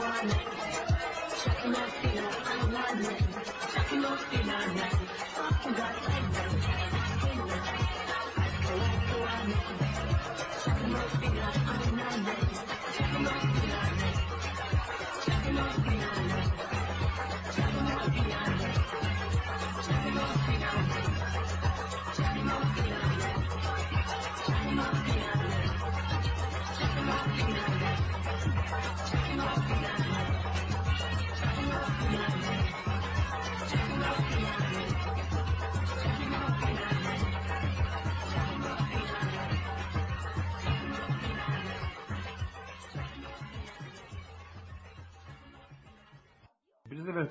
[0.00, 2.30] Check my feel.
[2.46, 3.21] I'm one.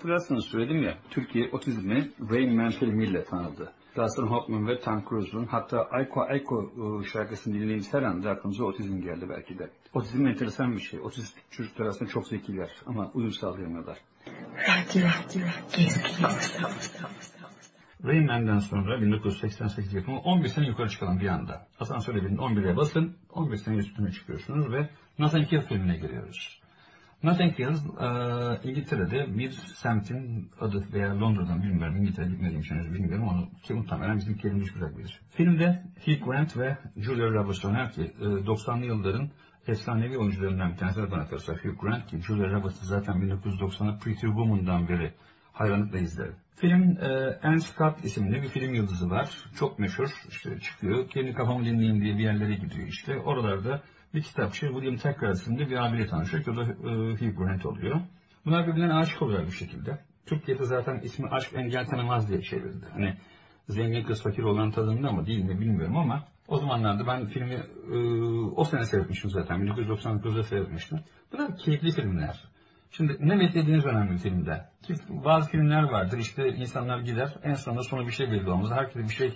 [0.01, 3.71] Hatırlarsanız söyledim ya, Türkiye otizmi Rain Man filmiyle tanıdı.
[3.95, 9.01] Dustin Hoffman ve Tom Cruise'un hatta Ayko Ayko e, şarkısını dinlediğimiz her anda aklımıza otizm
[9.01, 9.69] geldi belki de.
[9.93, 10.99] Otizm enteresan bir şey.
[10.99, 13.97] Otistik çocuklar aslında çok zekiler ama uyum sağlayamıyorlar.
[14.55, 15.47] Radyo, radyo,
[15.77, 16.25] gezgin
[18.05, 21.67] Rain Man'den sonra 1988 yapımı 11 sene yukarı çıkalım bir anda.
[21.79, 24.89] Asansöre binin 11'e basın, 11 sene üstüne çıkıyorsunuz ve
[25.19, 26.60] Nothing Hill filmine giriyoruz.
[27.23, 33.27] Notting Hill, e, İngiltere'de bir semtin adı veya Londra'dan bilmiyorum, İngiltere'ye gitmediğim için henüz bilmiyorum
[33.27, 35.21] onu ki muhtemelen bizim kelimiz güzel bilir.
[35.29, 39.29] Filmde Hugh Grant ve Julia Roberts oynar ki e, 90'lı yılların
[39.67, 44.87] efsanevi oyuncularından bir tanesi bana kalırsa Hugh Grant ki Julia Roberts'ı zaten 1990'da Pretty Woman'dan
[44.87, 45.13] beri
[45.53, 46.35] hayranlıkla izlerim.
[46.55, 49.29] Film e, Anne Scott isimli bir film yıldızı var.
[49.59, 50.09] Çok meşhur.
[50.29, 51.09] İşte çıkıyor.
[51.09, 53.17] Kendi kafamı dinleyeyim diye bir yerlere gidiyor işte.
[53.17, 53.81] Oralarda
[54.13, 56.65] bir kitapçı William Tucker isimli bir abiyle tanışıyor ki o da e,
[57.11, 58.01] Hugh Grant oluyor.
[58.45, 59.99] Bunlar birbirlerine aşık oluyorlar bir şekilde.
[60.25, 62.85] Türkiye'de zaten ismi aşk engel tanımaz diye çevrildi.
[62.93, 63.15] Hani
[63.69, 67.97] zengin kız fakir olan tadında mı değil mi bilmiyorum ama o zamanlarda ben filmi e,
[68.55, 69.59] o sene seyretmiştim zaten.
[69.59, 70.99] 1999'da seyretmiştim.
[71.33, 72.43] Bunlar keyifli filmler.
[72.91, 74.65] Şimdi ne beklediğiniz önemli filmde.
[75.09, 78.71] Bazı filmler vardır işte insanlar gider en sonunda sonu bir şey belli olmaz.
[78.71, 79.33] Herkes bir şey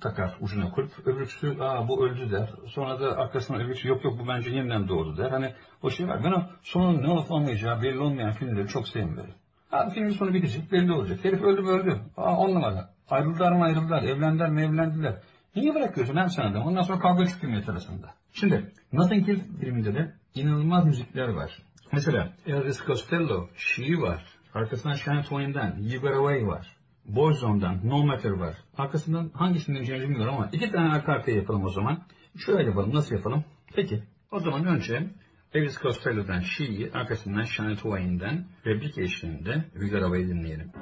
[0.00, 1.06] takar ucuna kulp.
[1.06, 2.50] Öbürküsü aa bu öldü der.
[2.66, 5.30] Sonra da arkasından öbürküsü yok yok bu bence yeniden doğdu der.
[5.30, 6.24] Hani o şey var.
[6.24, 9.34] Ben o sonun ne olup olmayacağı belli olmayan filmleri çok sevmiyorum.
[9.72, 11.24] Abi filmin sonu bitecek belli olacak.
[11.24, 12.00] Herif öldü mü öldü.
[12.16, 12.62] Aa on.
[13.10, 14.02] Ayrıldılar mı ayrıldılar.
[14.02, 15.20] Evlendiler mi evlendiler.
[15.56, 16.58] Niye bırakıyorsun hem sen de?
[16.58, 18.14] Ondan sonra kavga çıkıyor millet arasında.
[18.32, 21.62] Şimdi Nothing Hill filminde de inanılmaz müzikler var.
[21.92, 24.24] Mesela Elvis Costello, She var.
[24.54, 26.73] Arkasından Shania Twain'den You Got Away var.
[27.04, 28.56] Boyzone'dan No Matter var.
[28.76, 32.02] Arkasından hangisini dinleyeceğimi bilmiyorum ama iki tane arka arkaya yapalım o zaman.
[32.46, 32.94] Şöyle yapalım.
[32.94, 33.44] Nasıl yapalım?
[33.74, 34.02] Peki.
[34.32, 35.10] O zaman önce
[35.54, 40.72] Elvis Costello'dan She'yi arkasından Shania Twain'den replik eşliğinde Got Away'i dinleyelim.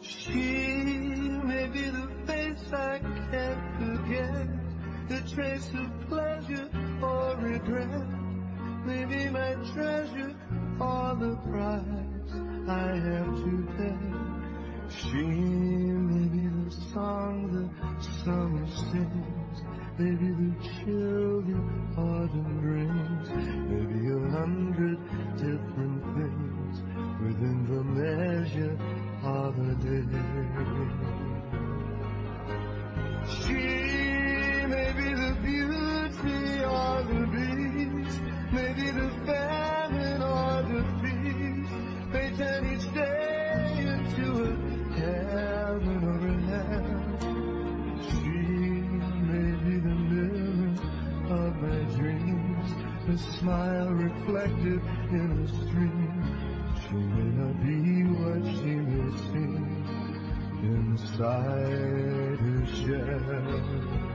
[0.00, 0.78] She
[1.44, 2.98] may be the face I
[3.30, 4.48] can't forget,
[5.08, 6.68] the trace of pleasure
[7.02, 8.17] or regret,
[8.88, 10.34] maybe my treasure
[10.80, 12.32] or the price
[12.68, 14.00] I have to pay.
[14.88, 15.24] She
[16.08, 17.64] may be the song the
[18.24, 19.58] summer sings,
[19.98, 21.58] maybe the chill the
[22.00, 23.28] autumn brings,
[23.68, 24.98] maybe a hundred
[25.36, 26.76] different things
[27.20, 28.76] within the measure
[29.22, 30.08] of a day.
[33.36, 34.07] She
[38.58, 41.74] maybe the famine or the feast.
[42.12, 44.52] They turn each day into a
[44.98, 46.98] heaven or a hell.
[48.08, 48.34] She
[49.30, 50.72] may be the mirror
[51.38, 52.68] of my dreams,
[53.06, 54.80] the smile reflected
[55.10, 56.18] in a stream.
[56.82, 57.78] She may not be
[58.18, 59.64] what she may seem
[60.62, 64.07] inside her shell.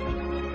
[0.00, 0.49] 何?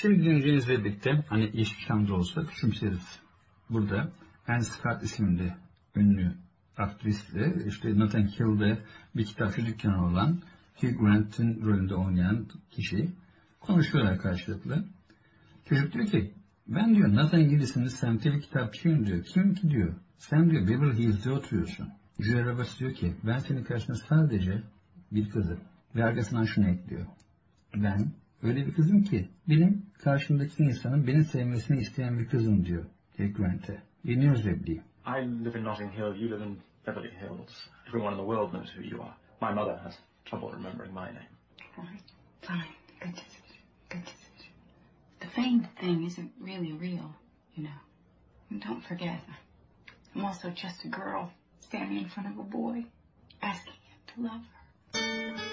[0.00, 3.20] Şimdi dinleyeceğinizle birlikte hani Yeşilçam'da olsa küçümseriz.
[3.70, 4.12] Burada
[4.48, 5.54] Anne Scott isimli
[5.96, 6.34] ünlü
[6.76, 8.78] aktrisle işte Nathan Hill'de
[9.16, 10.42] bir kitapçı dükkanı olan
[10.74, 13.08] Hugh Grant'in rolünde oynayan kişi
[13.60, 14.84] konuşuyorlar karşılıklı.
[15.68, 16.32] Çocuk diyor ki
[16.68, 19.24] ben diyor Nathan Hill'isiniz semtte bir kitapçıyım diyor.
[19.24, 19.94] Kim ki diyor.
[20.18, 21.88] Sen diyor Beverly Hills'de oturuyorsun.
[22.20, 24.62] Julia Roberts diyor ki ben senin karşında sadece
[25.12, 25.60] bir kızım.
[25.94, 27.06] Ve arkasından şunu ekliyor.
[27.74, 32.84] Ben öyle bir kızım ki benim karşımdaki insanın beni sevmesini isteyen bir kızım diyor.
[33.16, 33.82] Hugh Grant'e.
[34.06, 34.82] Dinliyoruz repliği.
[35.06, 37.68] I live in Notting Hill, you live in Beverly Hills.
[37.88, 39.14] Everyone in the world knows who you are.
[39.40, 41.28] My mother has trouble remembering my name.
[41.76, 42.00] Fine,
[42.40, 42.66] fine.
[43.00, 43.44] Kaçısın,
[43.88, 44.26] kaçısın.
[45.20, 47.10] The fame thing isn't really real,
[47.56, 47.80] you know.
[48.50, 49.20] And don't forget,
[50.14, 51.30] I'm also just a girl
[51.60, 52.84] standing in front of a boy,
[53.42, 54.42] asking him to love
[54.92, 55.45] her.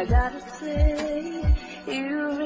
[0.00, 1.54] I gotta say,
[1.86, 2.39] you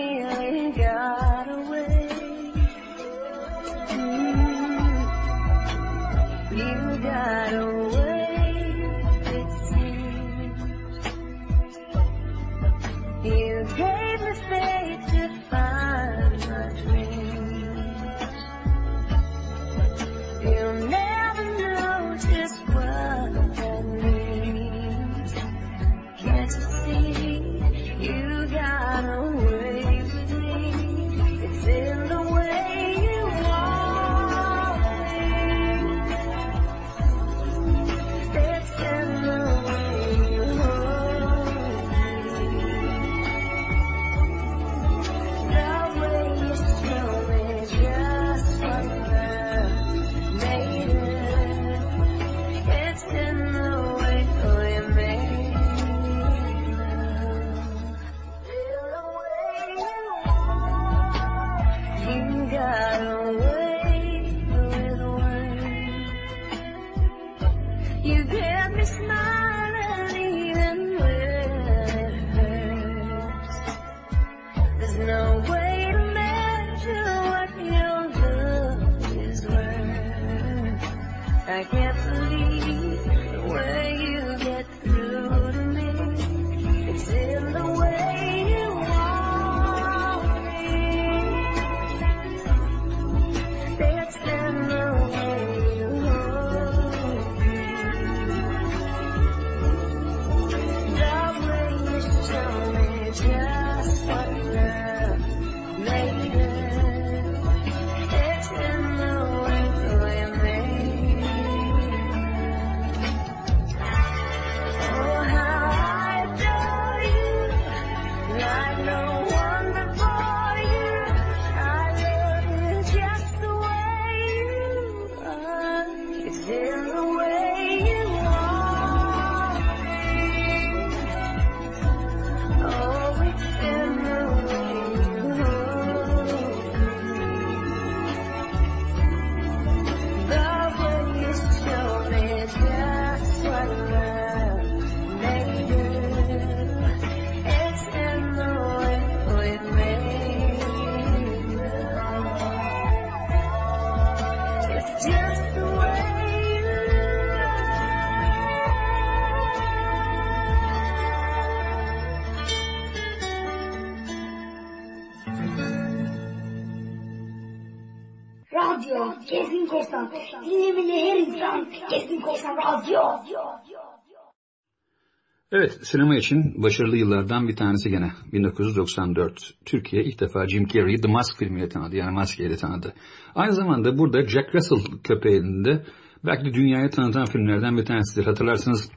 [175.65, 178.13] Evet, sinema için başarılı yıllardan bir tanesi gene.
[178.33, 179.55] 1994.
[179.65, 181.97] Türkiye ilk defa Jim Carrey'i The Mask filmiyle tanıdı.
[181.97, 182.95] Yani maskeyle tanıdı.
[183.35, 185.85] Aynı zamanda burada Jack Russell köpeğinin de
[186.25, 188.27] belki de dünyaya tanıtan filmlerden bir tanesidir.
[188.27, 188.91] Hatırlarsınız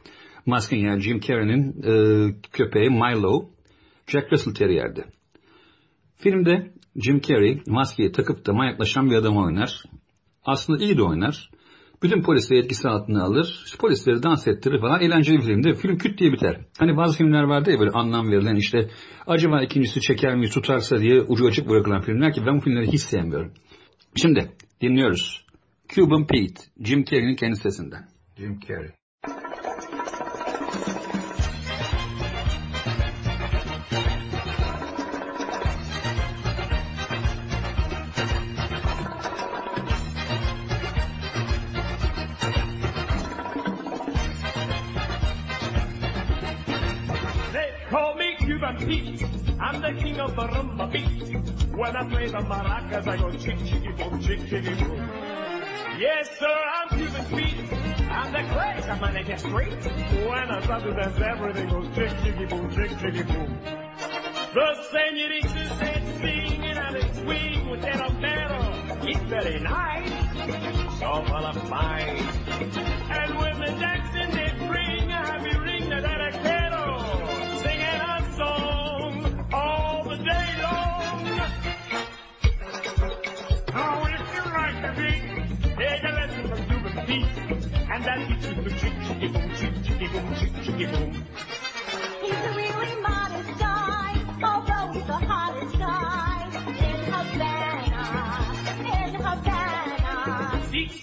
[0.45, 3.49] Mask'ın yani Jim Carrey'nin e, köpeği Milo,
[4.07, 5.05] Jack Russell Terrier'di.
[6.15, 9.83] Filmde Jim Carrey maskeyi takıp da manyaklaşan bir adam oynar.
[10.45, 11.49] Aslında iyi de oynar.
[12.03, 13.65] Bütün polisleri etkisi altına alır.
[13.79, 15.01] Polisleri dans ettirir falan.
[15.01, 15.73] Eğlenceli bir filmde.
[15.73, 16.61] Film küt diye biter.
[16.79, 18.89] Hani bazı filmler vardı ya böyle anlam verilen işte
[19.27, 23.01] acaba ikincisi çeker mi tutarsa diye ucu açık bırakılan filmler ki ben bu filmleri hiç
[23.01, 23.51] sevmiyorum.
[24.15, 24.49] Şimdi
[24.81, 25.45] Dinliyoruz.
[25.89, 28.07] Cuban Pete, Jim Carrey'nin kendi sesinden.
[28.37, 28.96] Jim Carrey.
[48.87, 51.75] I'm the king of the rumba beat.
[51.75, 54.97] When I play the maracas, I go chick chicky boom, chick chicky boom.
[55.99, 57.73] Yes, sir, I'm Cuban Pete.
[58.09, 59.83] I'm the craze, I'm gonna get straight.
[59.83, 63.59] When I start to dance, everything goes chick chicky boom, chick chicky boom.
[64.53, 69.05] The senoritas they sing and they swing with their omero.
[69.05, 72.21] It's very nice, so full of fight.
[73.09, 74.06] And when the dancing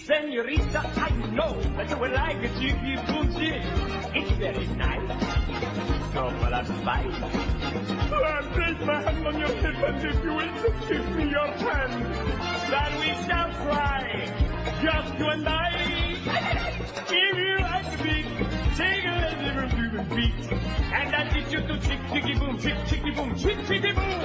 [0.05, 3.61] senorita, I know that you would like a chicky boom chick.
[4.13, 5.09] It's very nice.
[6.13, 7.55] So for a fight.
[8.25, 11.47] I'll place my hand on your hip and if you will just give me your
[11.47, 12.15] hand,
[12.71, 14.01] then we shall try,
[14.81, 16.04] just you and I.
[16.27, 18.25] If you like the beat,
[18.75, 20.33] take a little from Cuban beat,
[20.91, 24.23] and I teach you to chick chicky boom, chick chicky boom, chick chicky boom.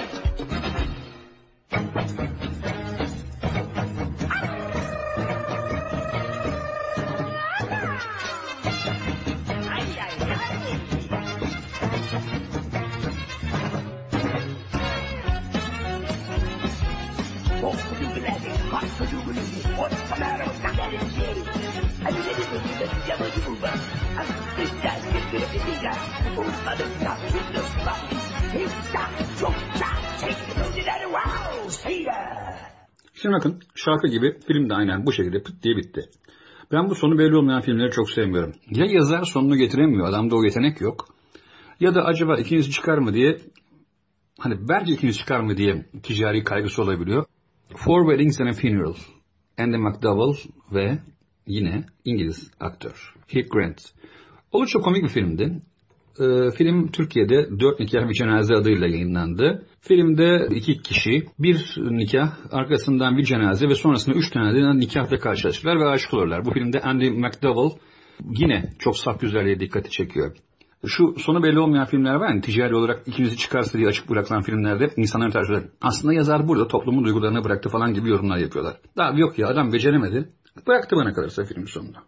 [33.15, 36.01] Şimdi bakın şarkı gibi film de aynen bu şekilde pıt diye bitti.
[36.73, 38.53] Ben bu sonu belli olmayan filmleri çok sevmiyorum.
[38.71, 41.09] Ya yazar sonunu getiremiyor, adamda o yetenek yok.
[41.81, 43.39] Ya da acaba ikincisi çıkar mı diye,
[44.39, 47.25] hani belki ikincisi çıkar mı diye ticari kaygısı olabiliyor.
[47.77, 48.95] Four Weddings and a Funeral,
[49.59, 50.99] Andy McDowell ve
[51.51, 53.81] yine İngiliz aktör Hugh Grant.
[54.53, 55.63] Oldukça komik bir filmdi.
[56.21, 59.67] Ee, film Türkiye'de Dört Nikah Bir Cenaze adıyla yayınlandı.
[59.81, 65.85] Filmde iki kişi bir nikah arkasından bir cenaze ve sonrasında üç de nikahla karşılaşırlar ve
[65.85, 66.45] aşık olurlar.
[66.45, 67.79] Bu filmde Andy McDowell
[68.39, 70.37] yine çok saf güzelliğe dikkati çekiyor.
[70.87, 74.91] Şu sonu belli olmayan filmler var ya ticari olarak ikinizi çıkarsa diye açık bırakılan filmlerde
[74.97, 75.65] insanların tercihleri.
[75.81, 78.77] Aslında yazar burada toplumun duygularını bıraktı falan gibi yorumlar yapıyorlar.
[78.97, 80.29] Daha yok ya adam beceremedi.
[80.67, 81.99] Bıraktı bana kalırsa filmin sonunda.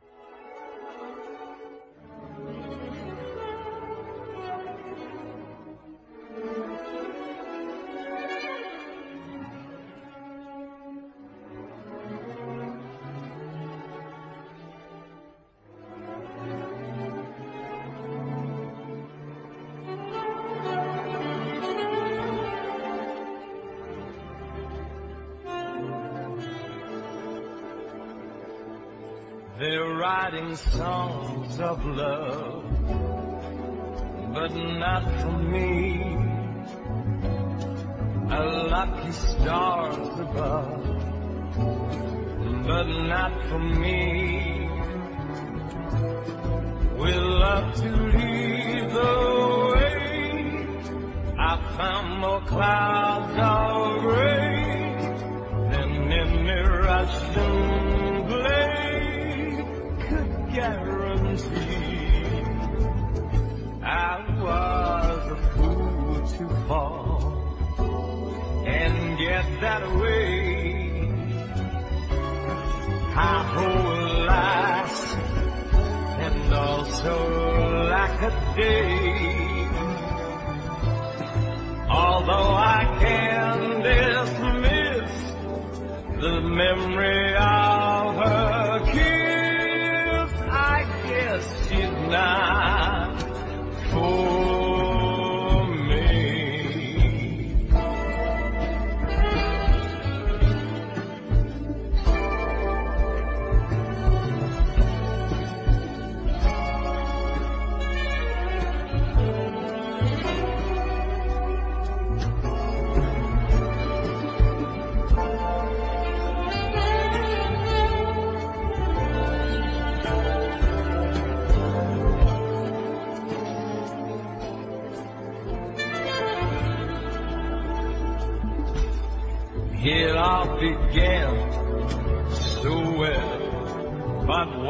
[86.87, 92.72] Memory of her kiss, I guess she's not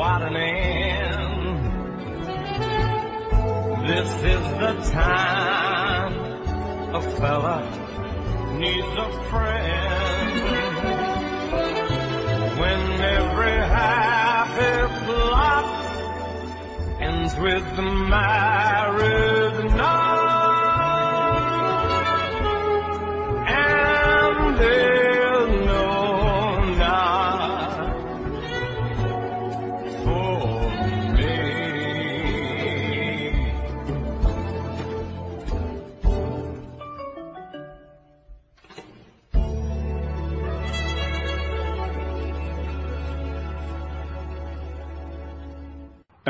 [0.03, 1.23] but what an end.
[3.87, 6.15] This is the time
[6.95, 7.59] a fella
[8.59, 10.43] needs a friend.
[12.61, 12.81] When
[13.21, 14.75] every happy
[15.05, 15.67] plot
[17.01, 17.79] ends with
[18.11, 19.42] marriage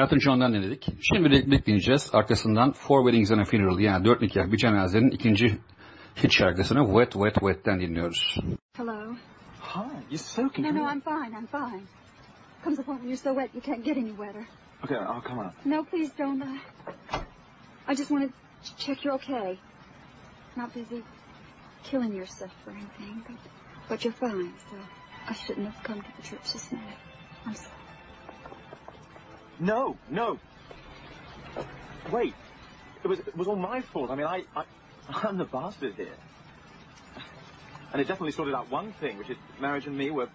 [0.03, 0.87] Elton John'dan dinledik.
[1.03, 2.11] Şimdi bekleyeceğiz.
[2.13, 5.59] Arkasından Four Weddings and a Funeral yani dört nikah bir cenazenin ikinci
[6.23, 8.37] hit şarkısını Wet Wet Wet'ten dinliyoruz.
[8.77, 9.15] Hello.
[9.61, 10.67] Hi, you're soaking.
[10.67, 10.93] No, no.
[10.93, 11.37] I'm fine.
[11.39, 11.83] I'm fine.
[12.65, 14.47] Comes a point when you're so wet you can't get any wetter.
[14.85, 15.53] Okay, I'll come out.
[15.65, 16.43] No, please don't.
[16.43, 16.59] I,
[17.89, 18.33] I just wanted
[18.65, 19.59] to check you're okay.
[20.57, 21.03] Not busy
[21.85, 23.37] killing yourself or anything, but,
[23.89, 24.77] but you're fine, so
[25.29, 26.99] I shouldn't have come to the church this night.
[27.47, 27.82] I'm sorry.
[29.61, 30.39] No, no.
[32.13, 32.35] Wait.
[33.05, 34.11] It was it was all my fault.
[34.11, 34.65] I mean, I, I
[35.09, 36.17] I'm the bastard here.
[37.93, 40.29] And it definitely sorted out one thing, which is marriage and me were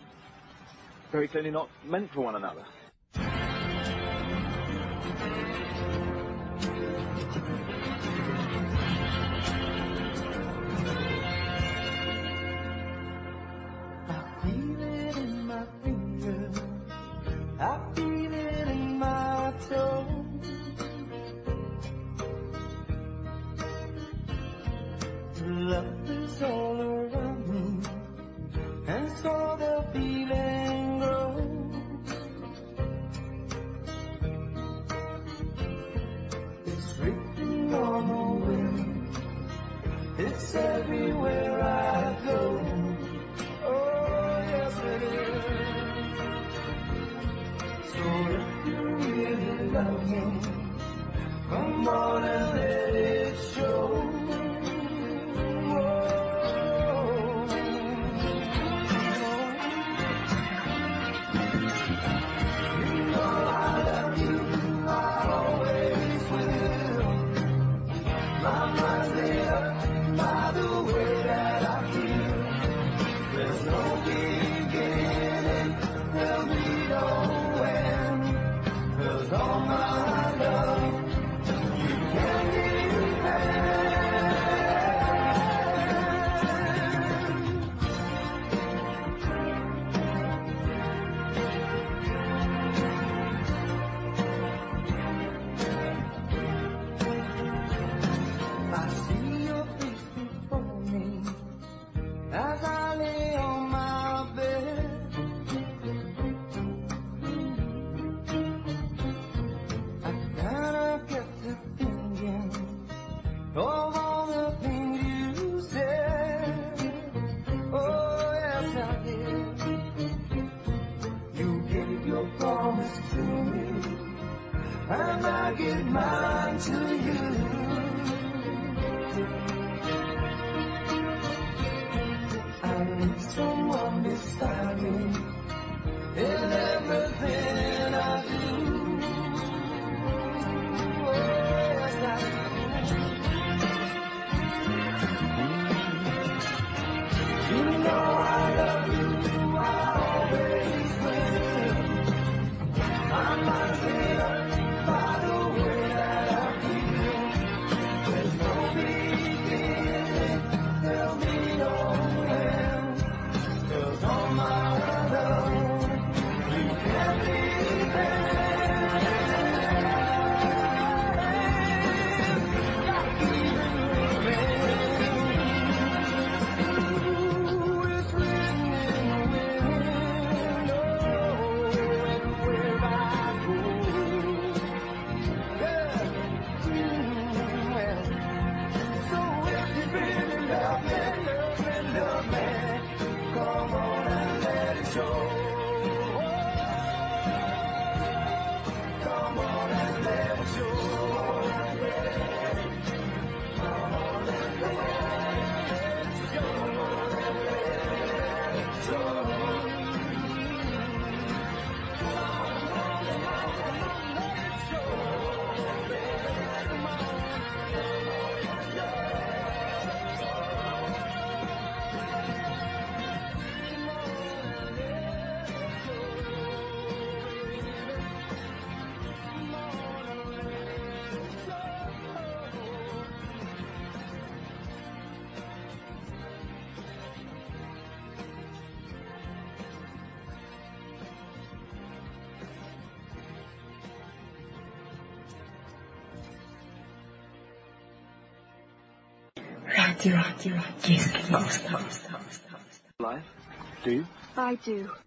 [1.12, 2.64] very clearly not meant for one another.
[26.38, 27.82] Is all around me,
[28.86, 31.74] and so the feeling grows.
[36.68, 39.18] It's written on the wind.
[40.20, 42.40] It's everywhere I go.
[43.66, 45.44] Oh, yes it is.
[47.94, 48.04] So
[48.38, 50.26] if you really love me,
[51.50, 54.17] come on and let it show.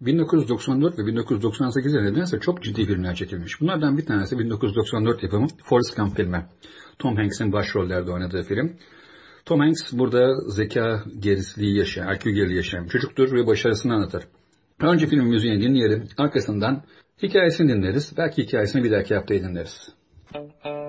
[0.01, 3.61] 1994 ve 1998'de nedense çok ciddi filmler çekilmiş.
[3.61, 6.45] Bunlardan bir tanesi 1994 yapımı Forrest Gump filmi.
[6.99, 8.77] Tom Hanks'in başrollerde oynadığı film.
[9.45, 14.23] Tom Hanks burada zeka gerisliği yaşayan, IQ geriliği yaşayan bir çocuktur ve başarısını anlatır.
[14.79, 16.83] Önce filmin müziğini dinleyelim, arkasından
[17.23, 19.89] hikayesini dinleriz, belki hikayesini bir dahaki haftaya dinleriz.
[20.33, 20.80] Big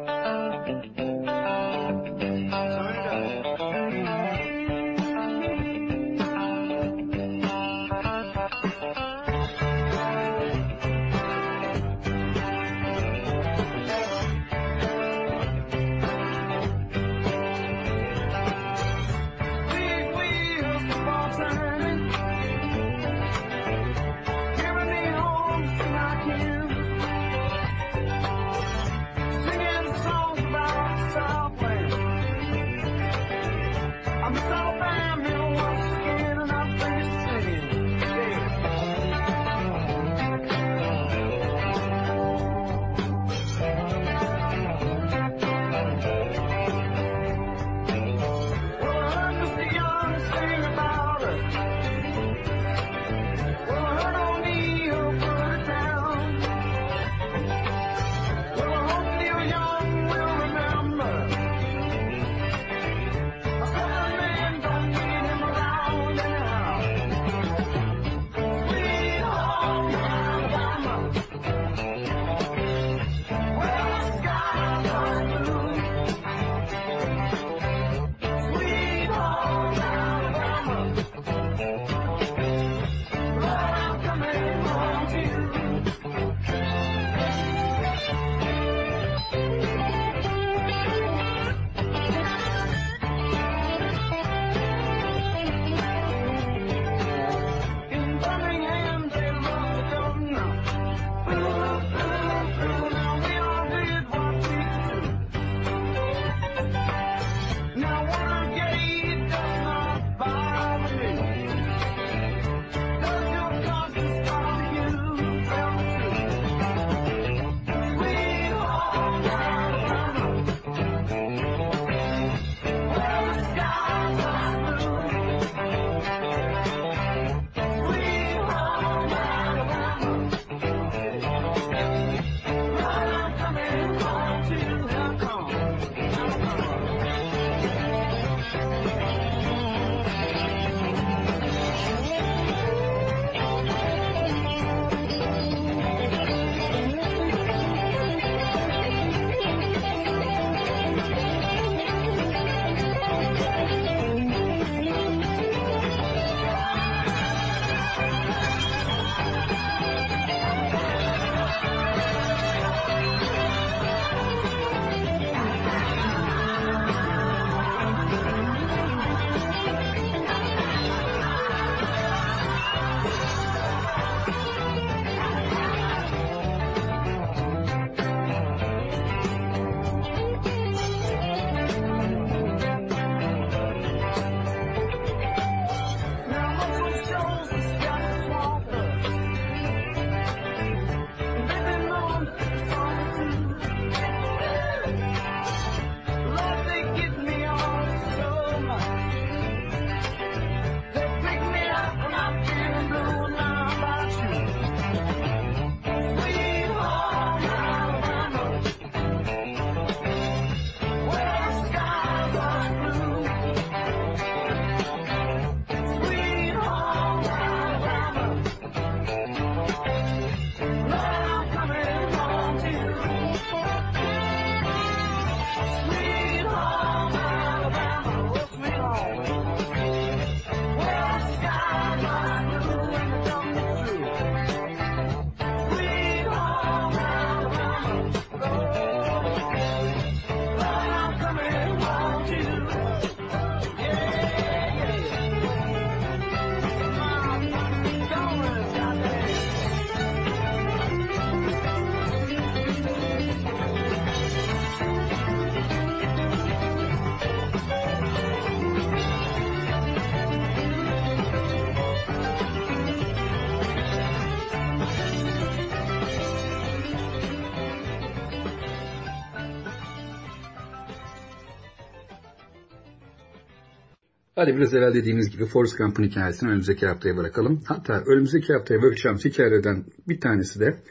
[274.43, 277.63] Hadi biraz evvel dediğimiz gibi Forrest Gump'ın hikayesini önümüzdeki haftaya bırakalım.
[277.67, 280.83] Hatta önümüzdeki haftaya bırakacağımız hikayelerden bir tanesi de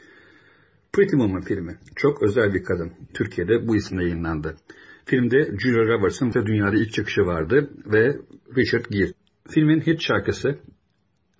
[0.92, 1.78] Pretty Woman filmi.
[1.96, 2.92] Çok özel bir kadın.
[3.14, 4.56] Türkiye'de bu isimle yayınlandı.
[5.04, 8.16] Filmde Julia Roberts'ın ve dünyada ilk çıkışı vardı ve
[8.56, 9.12] Richard Gere.
[9.48, 10.58] Filmin hit şarkısı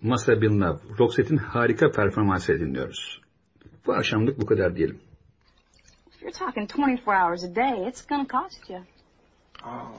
[0.02, 0.78] Must Have Been Love.
[0.98, 3.20] Roxette'in harika performansını dinliyoruz.
[3.86, 4.98] Bu akşamlık bu kadar diyelim.
[6.20, 7.89] You're talking 24 hours a day.
[7.89, 8.80] It's gonna cost you.
[9.66, 9.93] Oh,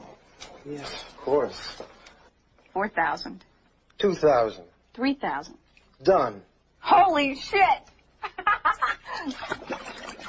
[0.66, 1.84] yes, of course.
[2.74, 3.42] 4,000.
[3.98, 4.64] 2,000.
[4.94, 5.54] 3,000.
[6.02, 6.42] Done.
[6.80, 7.62] Holy shit!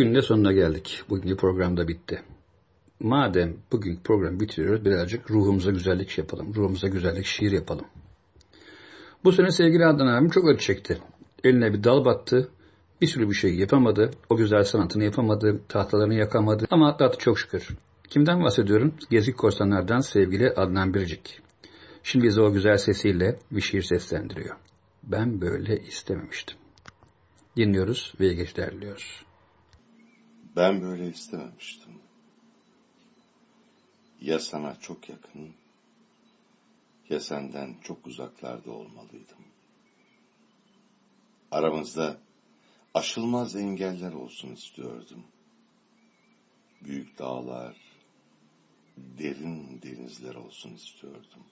[0.00, 1.02] Bugün de sonuna geldik.
[1.08, 2.22] Bugünkü programda bitti.
[3.00, 6.54] Madem bugün program bitiriyoruz birazcık ruhumuza güzellik şey yapalım.
[6.54, 7.84] Ruhumuza güzellik şiir yapalım.
[9.24, 10.98] Bu sene sevgili Adnan abim çok acı çekti.
[11.44, 12.48] Eline bir dal battı.
[13.00, 14.10] Bir sürü bir şey yapamadı.
[14.28, 15.60] O güzel sanatını yapamadı.
[15.68, 16.66] Tahtalarını yakamadı.
[16.70, 17.68] Ama tatlı çok şükür.
[18.08, 18.94] Kimden bahsediyorum?
[19.10, 21.40] Gezgi korsanlardan sevgili Adnan Biricik.
[22.02, 24.56] Şimdi bize o güzel sesiyle bir şiir seslendiriyor.
[25.02, 26.58] Ben böyle istememiştim.
[27.56, 29.29] Dinliyoruz ve geç derliyoruz.
[30.60, 31.92] Ben böyle istememiştim.
[34.20, 35.54] Ya sana çok yakın,
[37.08, 39.44] ya senden çok uzaklarda olmalıydım.
[41.50, 42.18] Aramızda
[42.94, 45.24] aşılmaz engeller olsun istiyordum.
[46.80, 47.76] Büyük dağlar,
[48.96, 51.44] derin denizler olsun istiyordum.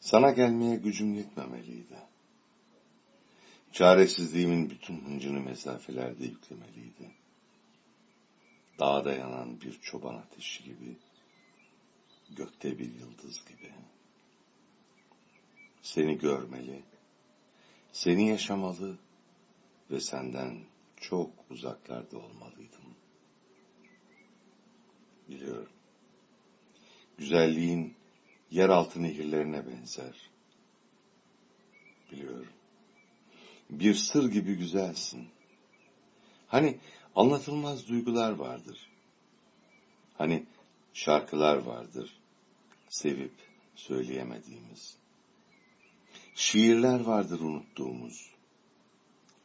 [0.00, 2.15] Sana gelmeye gücüm yetmemeliydi.
[3.76, 7.10] Çaresizliğimin bütün hıncını mesafelerde yüklemeliydi.
[8.78, 10.96] Dağda yanan bir çoban ateşi gibi,
[12.30, 13.72] gökte bir yıldız gibi.
[15.82, 16.82] Seni görmeli,
[17.92, 18.98] seni yaşamalı
[19.90, 20.60] ve senden
[20.96, 22.96] çok uzaklarda olmalıydım.
[25.28, 25.72] Biliyorum.
[27.18, 27.94] Güzelliğin
[28.50, 30.30] yeraltı nehirlerine benzer.
[32.12, 32.56] Biliyorum.
[33.70, 35.28] Bir sır gibi güzelsin.
[36.48, 36.78] Hani
[37.14, 38.90] anlatılmaz duygular vardır.
[40.18, 40.46] Hani
[40.94, 42.18] şarkılar vardır.
[42.88, 43.32] Sevip
[43.74, 44.96] söyleyemediğimiz.
[46.34, 48.30] Şiirler vardır unuttuğumuz.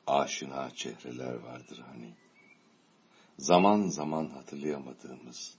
[0.08, 2.14] Aşina çehreler vardır hani.
[3.38, 5.58] Zaman zaman hatırlayamadığımız.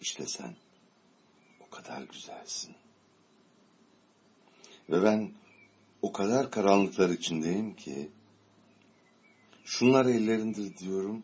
[0.00, 0.56] İşte sen
[1.60, 2.74] o kadar güzelsin.
[4.90, 5.32] Ve ben
[6.04, 8.10] o kadar karanlıklar içindeyim ki
[9.64, 11.22] şunlar ellerindir diyorum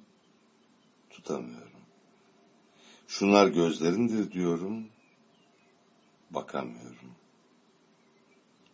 [1.10, 1.80] tutamıyorum.
[3.08, 4.88] Şunlar gözlerindir diyorum
[6.30, 7.14] bakamıyorum.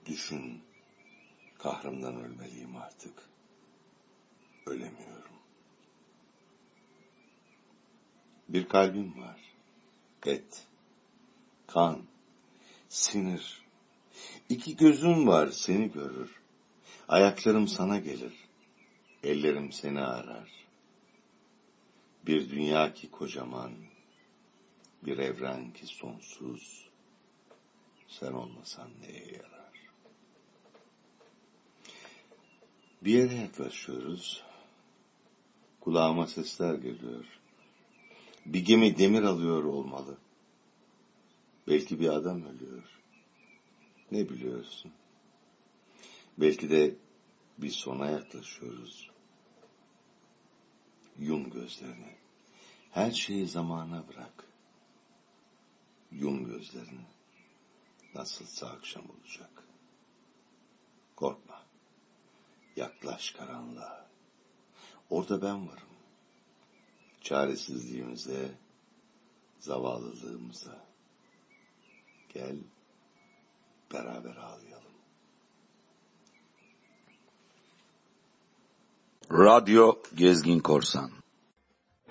[0.06, 0.62] Düşün
[1.58, 3.28] kahrımdan ölmeliyim artık.
[4.66, 5.36] Ölemiyorum.
[8.48, 9.40] Bir kalbim var.
[10.26, 10.66] Et,
[11.66, 12.02] kan,
[12.88, 13.65] sinir.
[14.48, 16.30] İki gözüm var seni görür.
[17.08, 18.32] Ayaklarım sana gelir.
[19.22, 20.50] Ellerim seni arar.
[22.26, 23.72] Bir dünya ki kocaman,
[25.02, 26.88] bir evren ki sonsuz.
[28.08, 29.72] Sen olmasan neye yarar?
[33.02, 34.42] Bir yere yaklaşıyoruz.
[35.80, 37.24] Kulağıma sesler geliyor.
[38.46, 40.16] Bir gemi demir alıyor olmalı.
[41.68, 42.95] Belki bir adam ölüyor.
[44.10, 44.92] Ne biliyorsun?
[46.38, 46.94] Belki de
[47.58, 49.10] bir sona yaklaşıyoruz.
[51.18, 52.16] Yum gözlerini.
[52.90, 54.44] Her şeyi zamana bırak.
[56.12, 57.06] Yum gözlerini.
[58.14, 59.64] Nasılsa akşam olacak.
[61.16, 61.62] Korkma.
[62.76, 64.06] Yaklaş karanlığa.
[65.10, 65.88] Orada ben varım.
[67.20, 68.54] Çaresizliğimize,
[69.58, 70.86] zavallılığımıza.
[72.34, 72.56] Gel,
[73.94, 74.92] beraber ağlayalım.
[79.30, 81.10] Radyo Gezgin Korsan.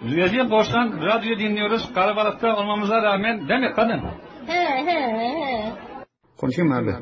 [0.01, 1.93] Duyacağım borçtan radyo dinliyoruz.
[1.93, 3.99] Kalabalıkta olmamıza rağmen değil mi kadın?
[4.47, 5.73] He he he.
[6.37, 6.95] Konuşayım abi?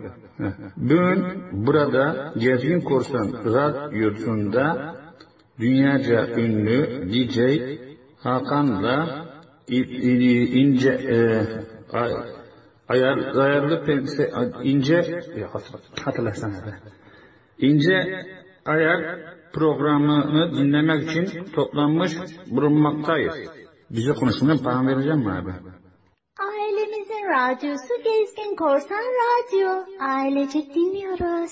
[0.78, 1.26] Bugün
[1.68, 4.96] burada Gezgin Korsan Radyosu'nda
[5.60, 7.38] dünyaca ünlü DJ
[8.20, 9.26] Hakan'la
[9.68, 11.18] ince e,
[12.88, 14.32] ayar, ayarlı pense,
[14.64, 15.22] ince
[16.06, 16.80] hatırlasana be.
[17.58, 18.26] İnce
[18.66, 19.20] ayar
[19.54, 22.18] programını dinlemek için toplanmış
[22.52, 23.36] bulunmaktayız.
[23.90, 25.52] Bize konuşmadan para vereceğim mi abi?
[26.40, 29.86] Ailemizin radyosu Gezgin Korsan Radyo.
[30.00, 31.52] Ailecek dinliyoruz.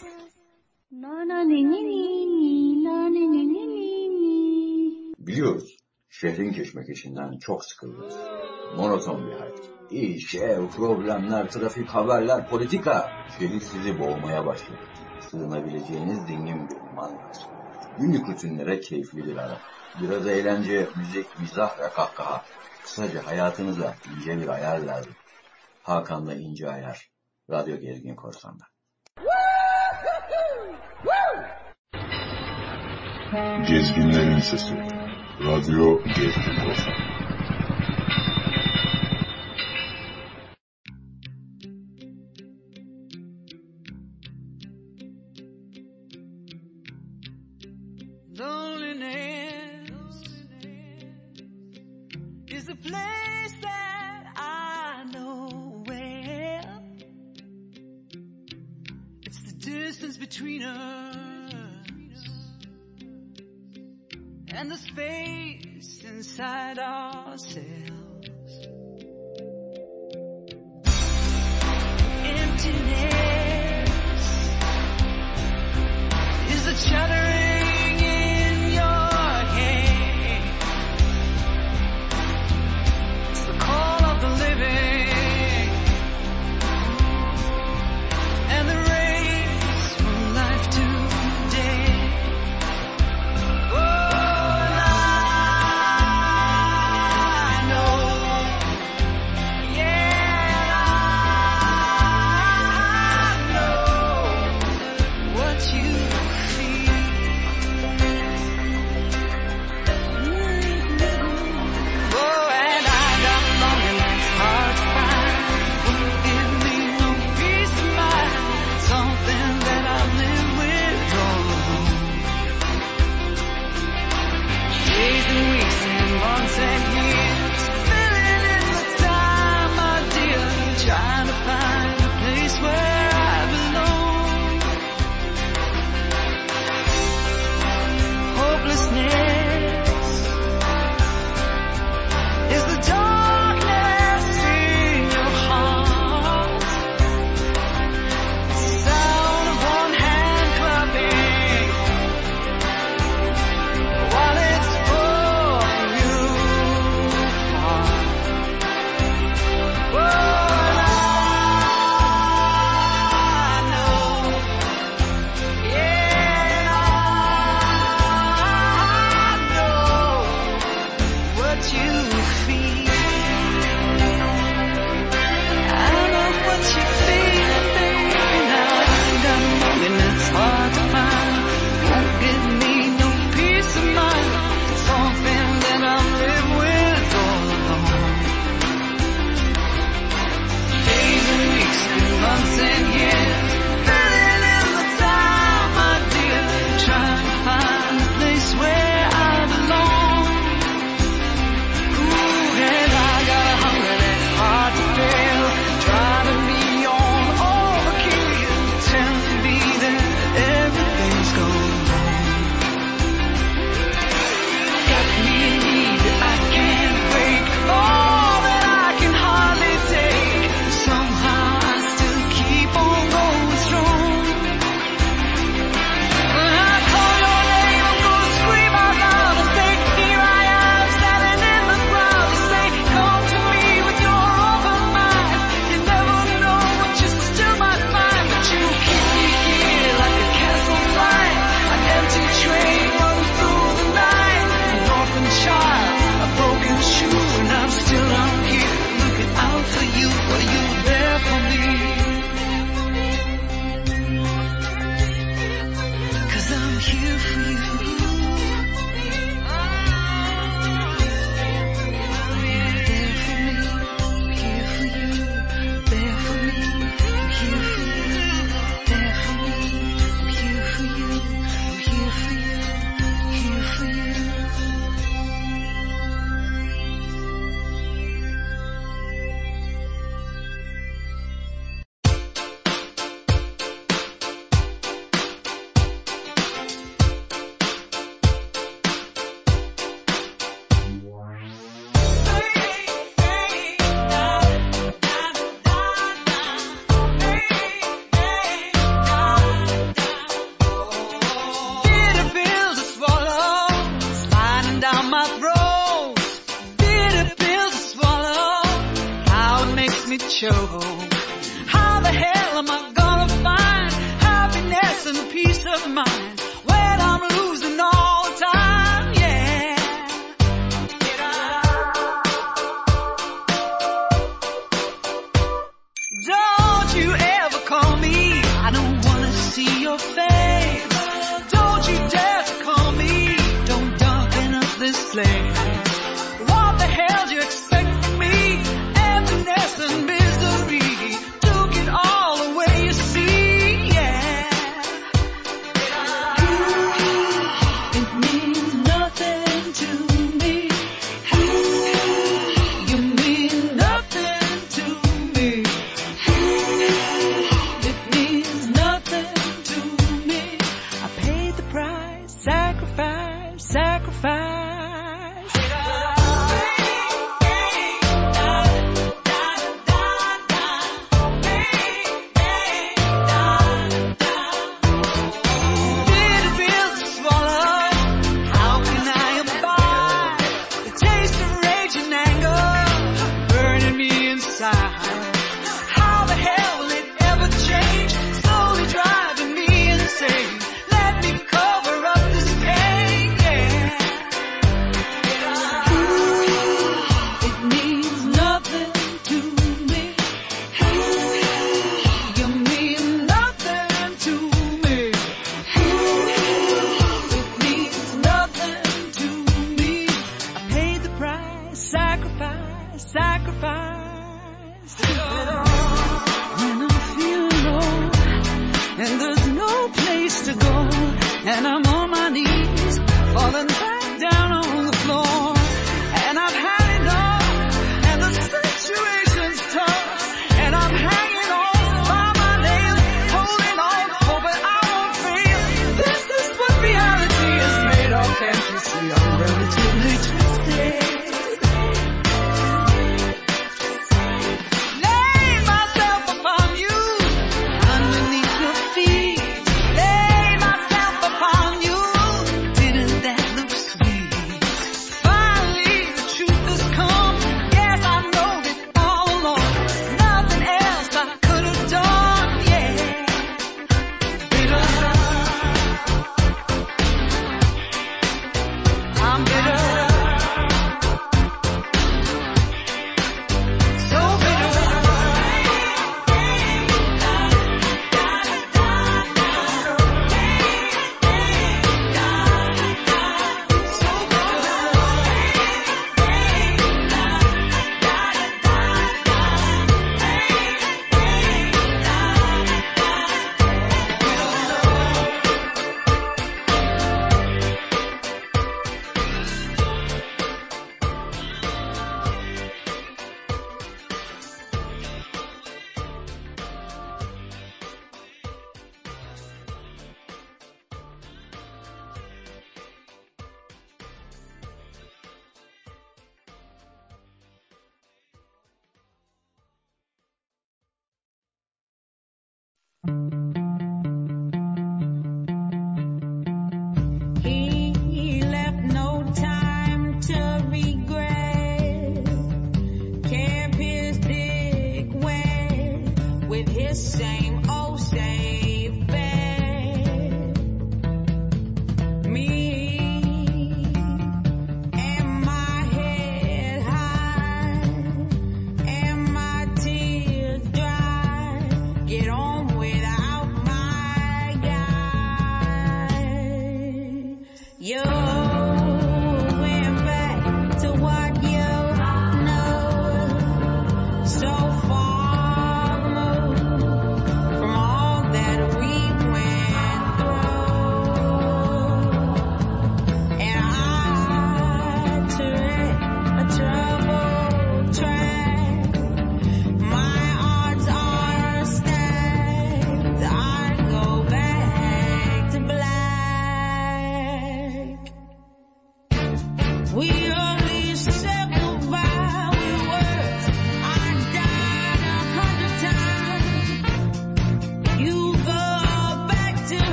[0.92, 5.14] Na na ni ni ni ni na ni ni ni ni ni.
[5.18, 5.78] Biliyoruz.
[6.10, 8.12] Şehrin keşmekeşinden çok sıkıldık.
[8.78, 9.81] Monoton bir hayat.
[9.92, 13.12] İş, ev, problemler, trafik, haberler, politika.
[13.40, 14.80] Şehir sizi boğmaya başladı.
[15.20, 17.20] Sığınabileceğiniz dingin bir lazım.
[18.00, 19.58] Günlük rutinlere keyifli bir ara.
[20.02, 22.42] Biraz eğlence, müzik, mizah ve kahkaha.
[22.84, 25.14] Kısaca hayatınıza ince bir ayar lazım.
[25.84, 27.10] Hakan'la ince ayar.
[27.50, 28.64] Radyo Gezgin Korsan'da.
[33.68, 34.76] Gezginlerin Sesi
[35.46, 37.01] Radyo Gezgin Korsan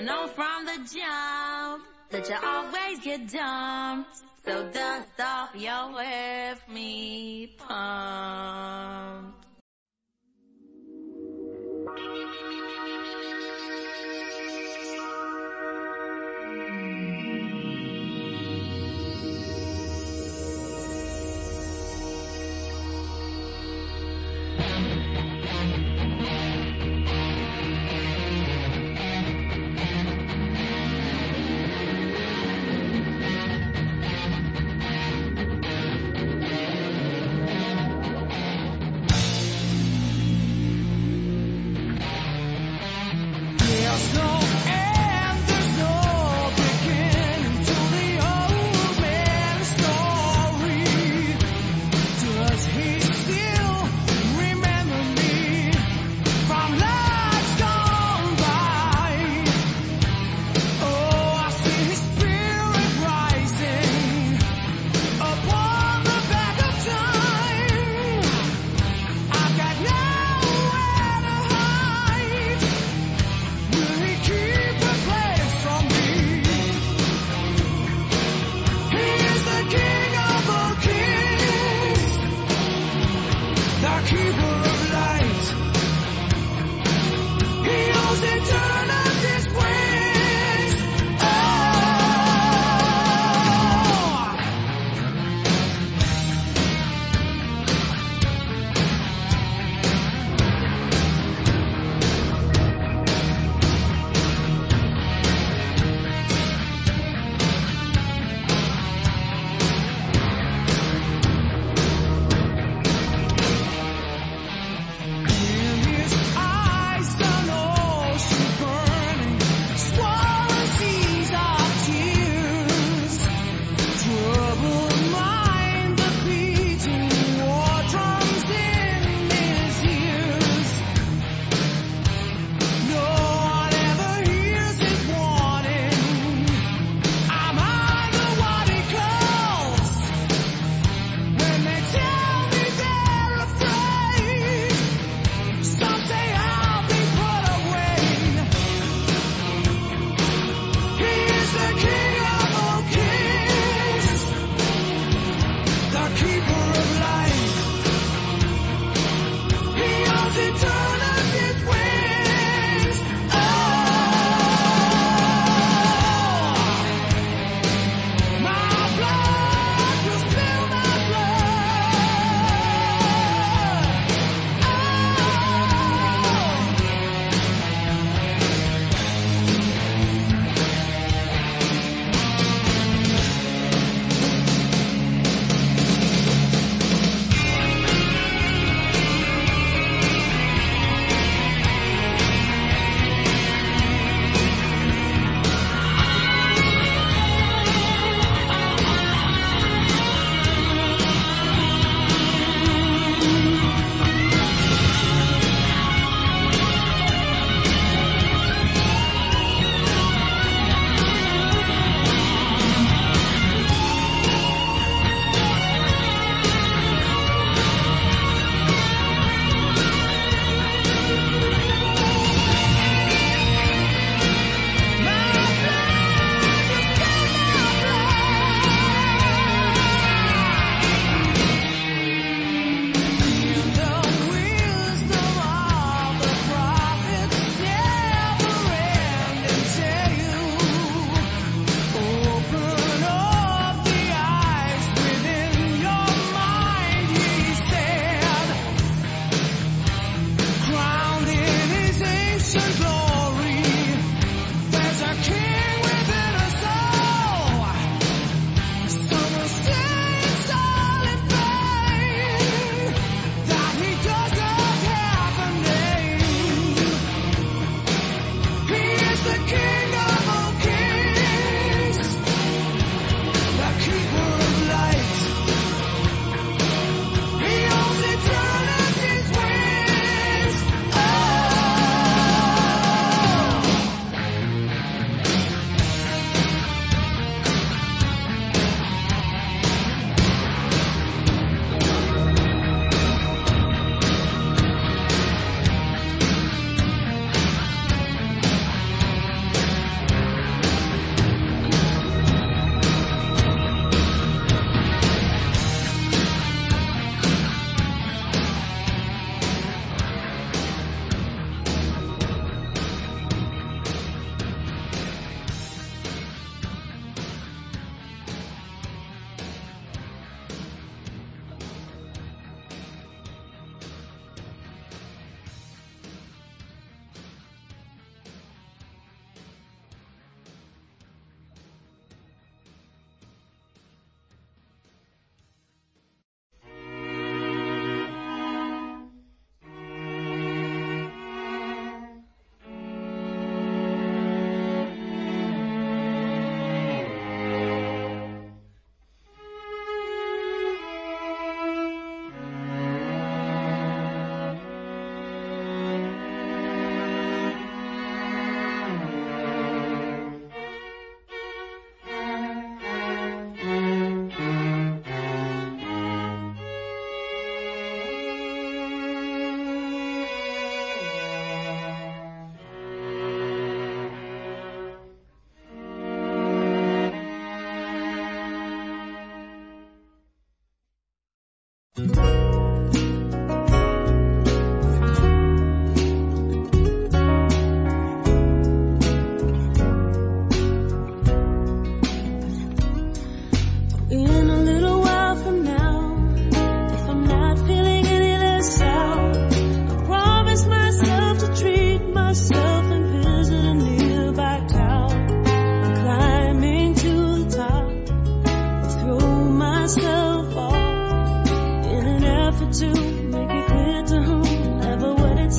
[0.00, 4.22] know from the jump that you always get dumped.
[4.44, 9.39] So dust off your with me pump.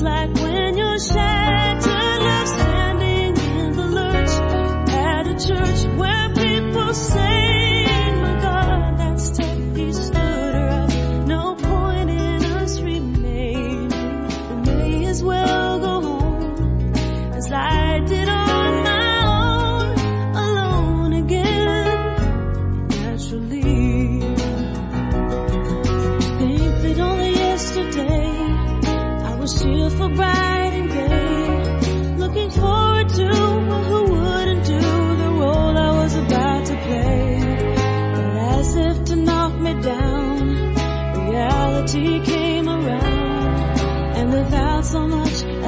[0.02, 1.31] like when you're shy.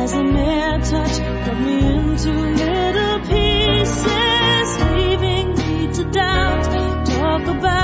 [0.05, 7.07] as a mere touch cut me into little pieces, leaving me to doubt.
[7.07, 7.84] Talk about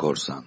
[0.00, 0.39] korsan.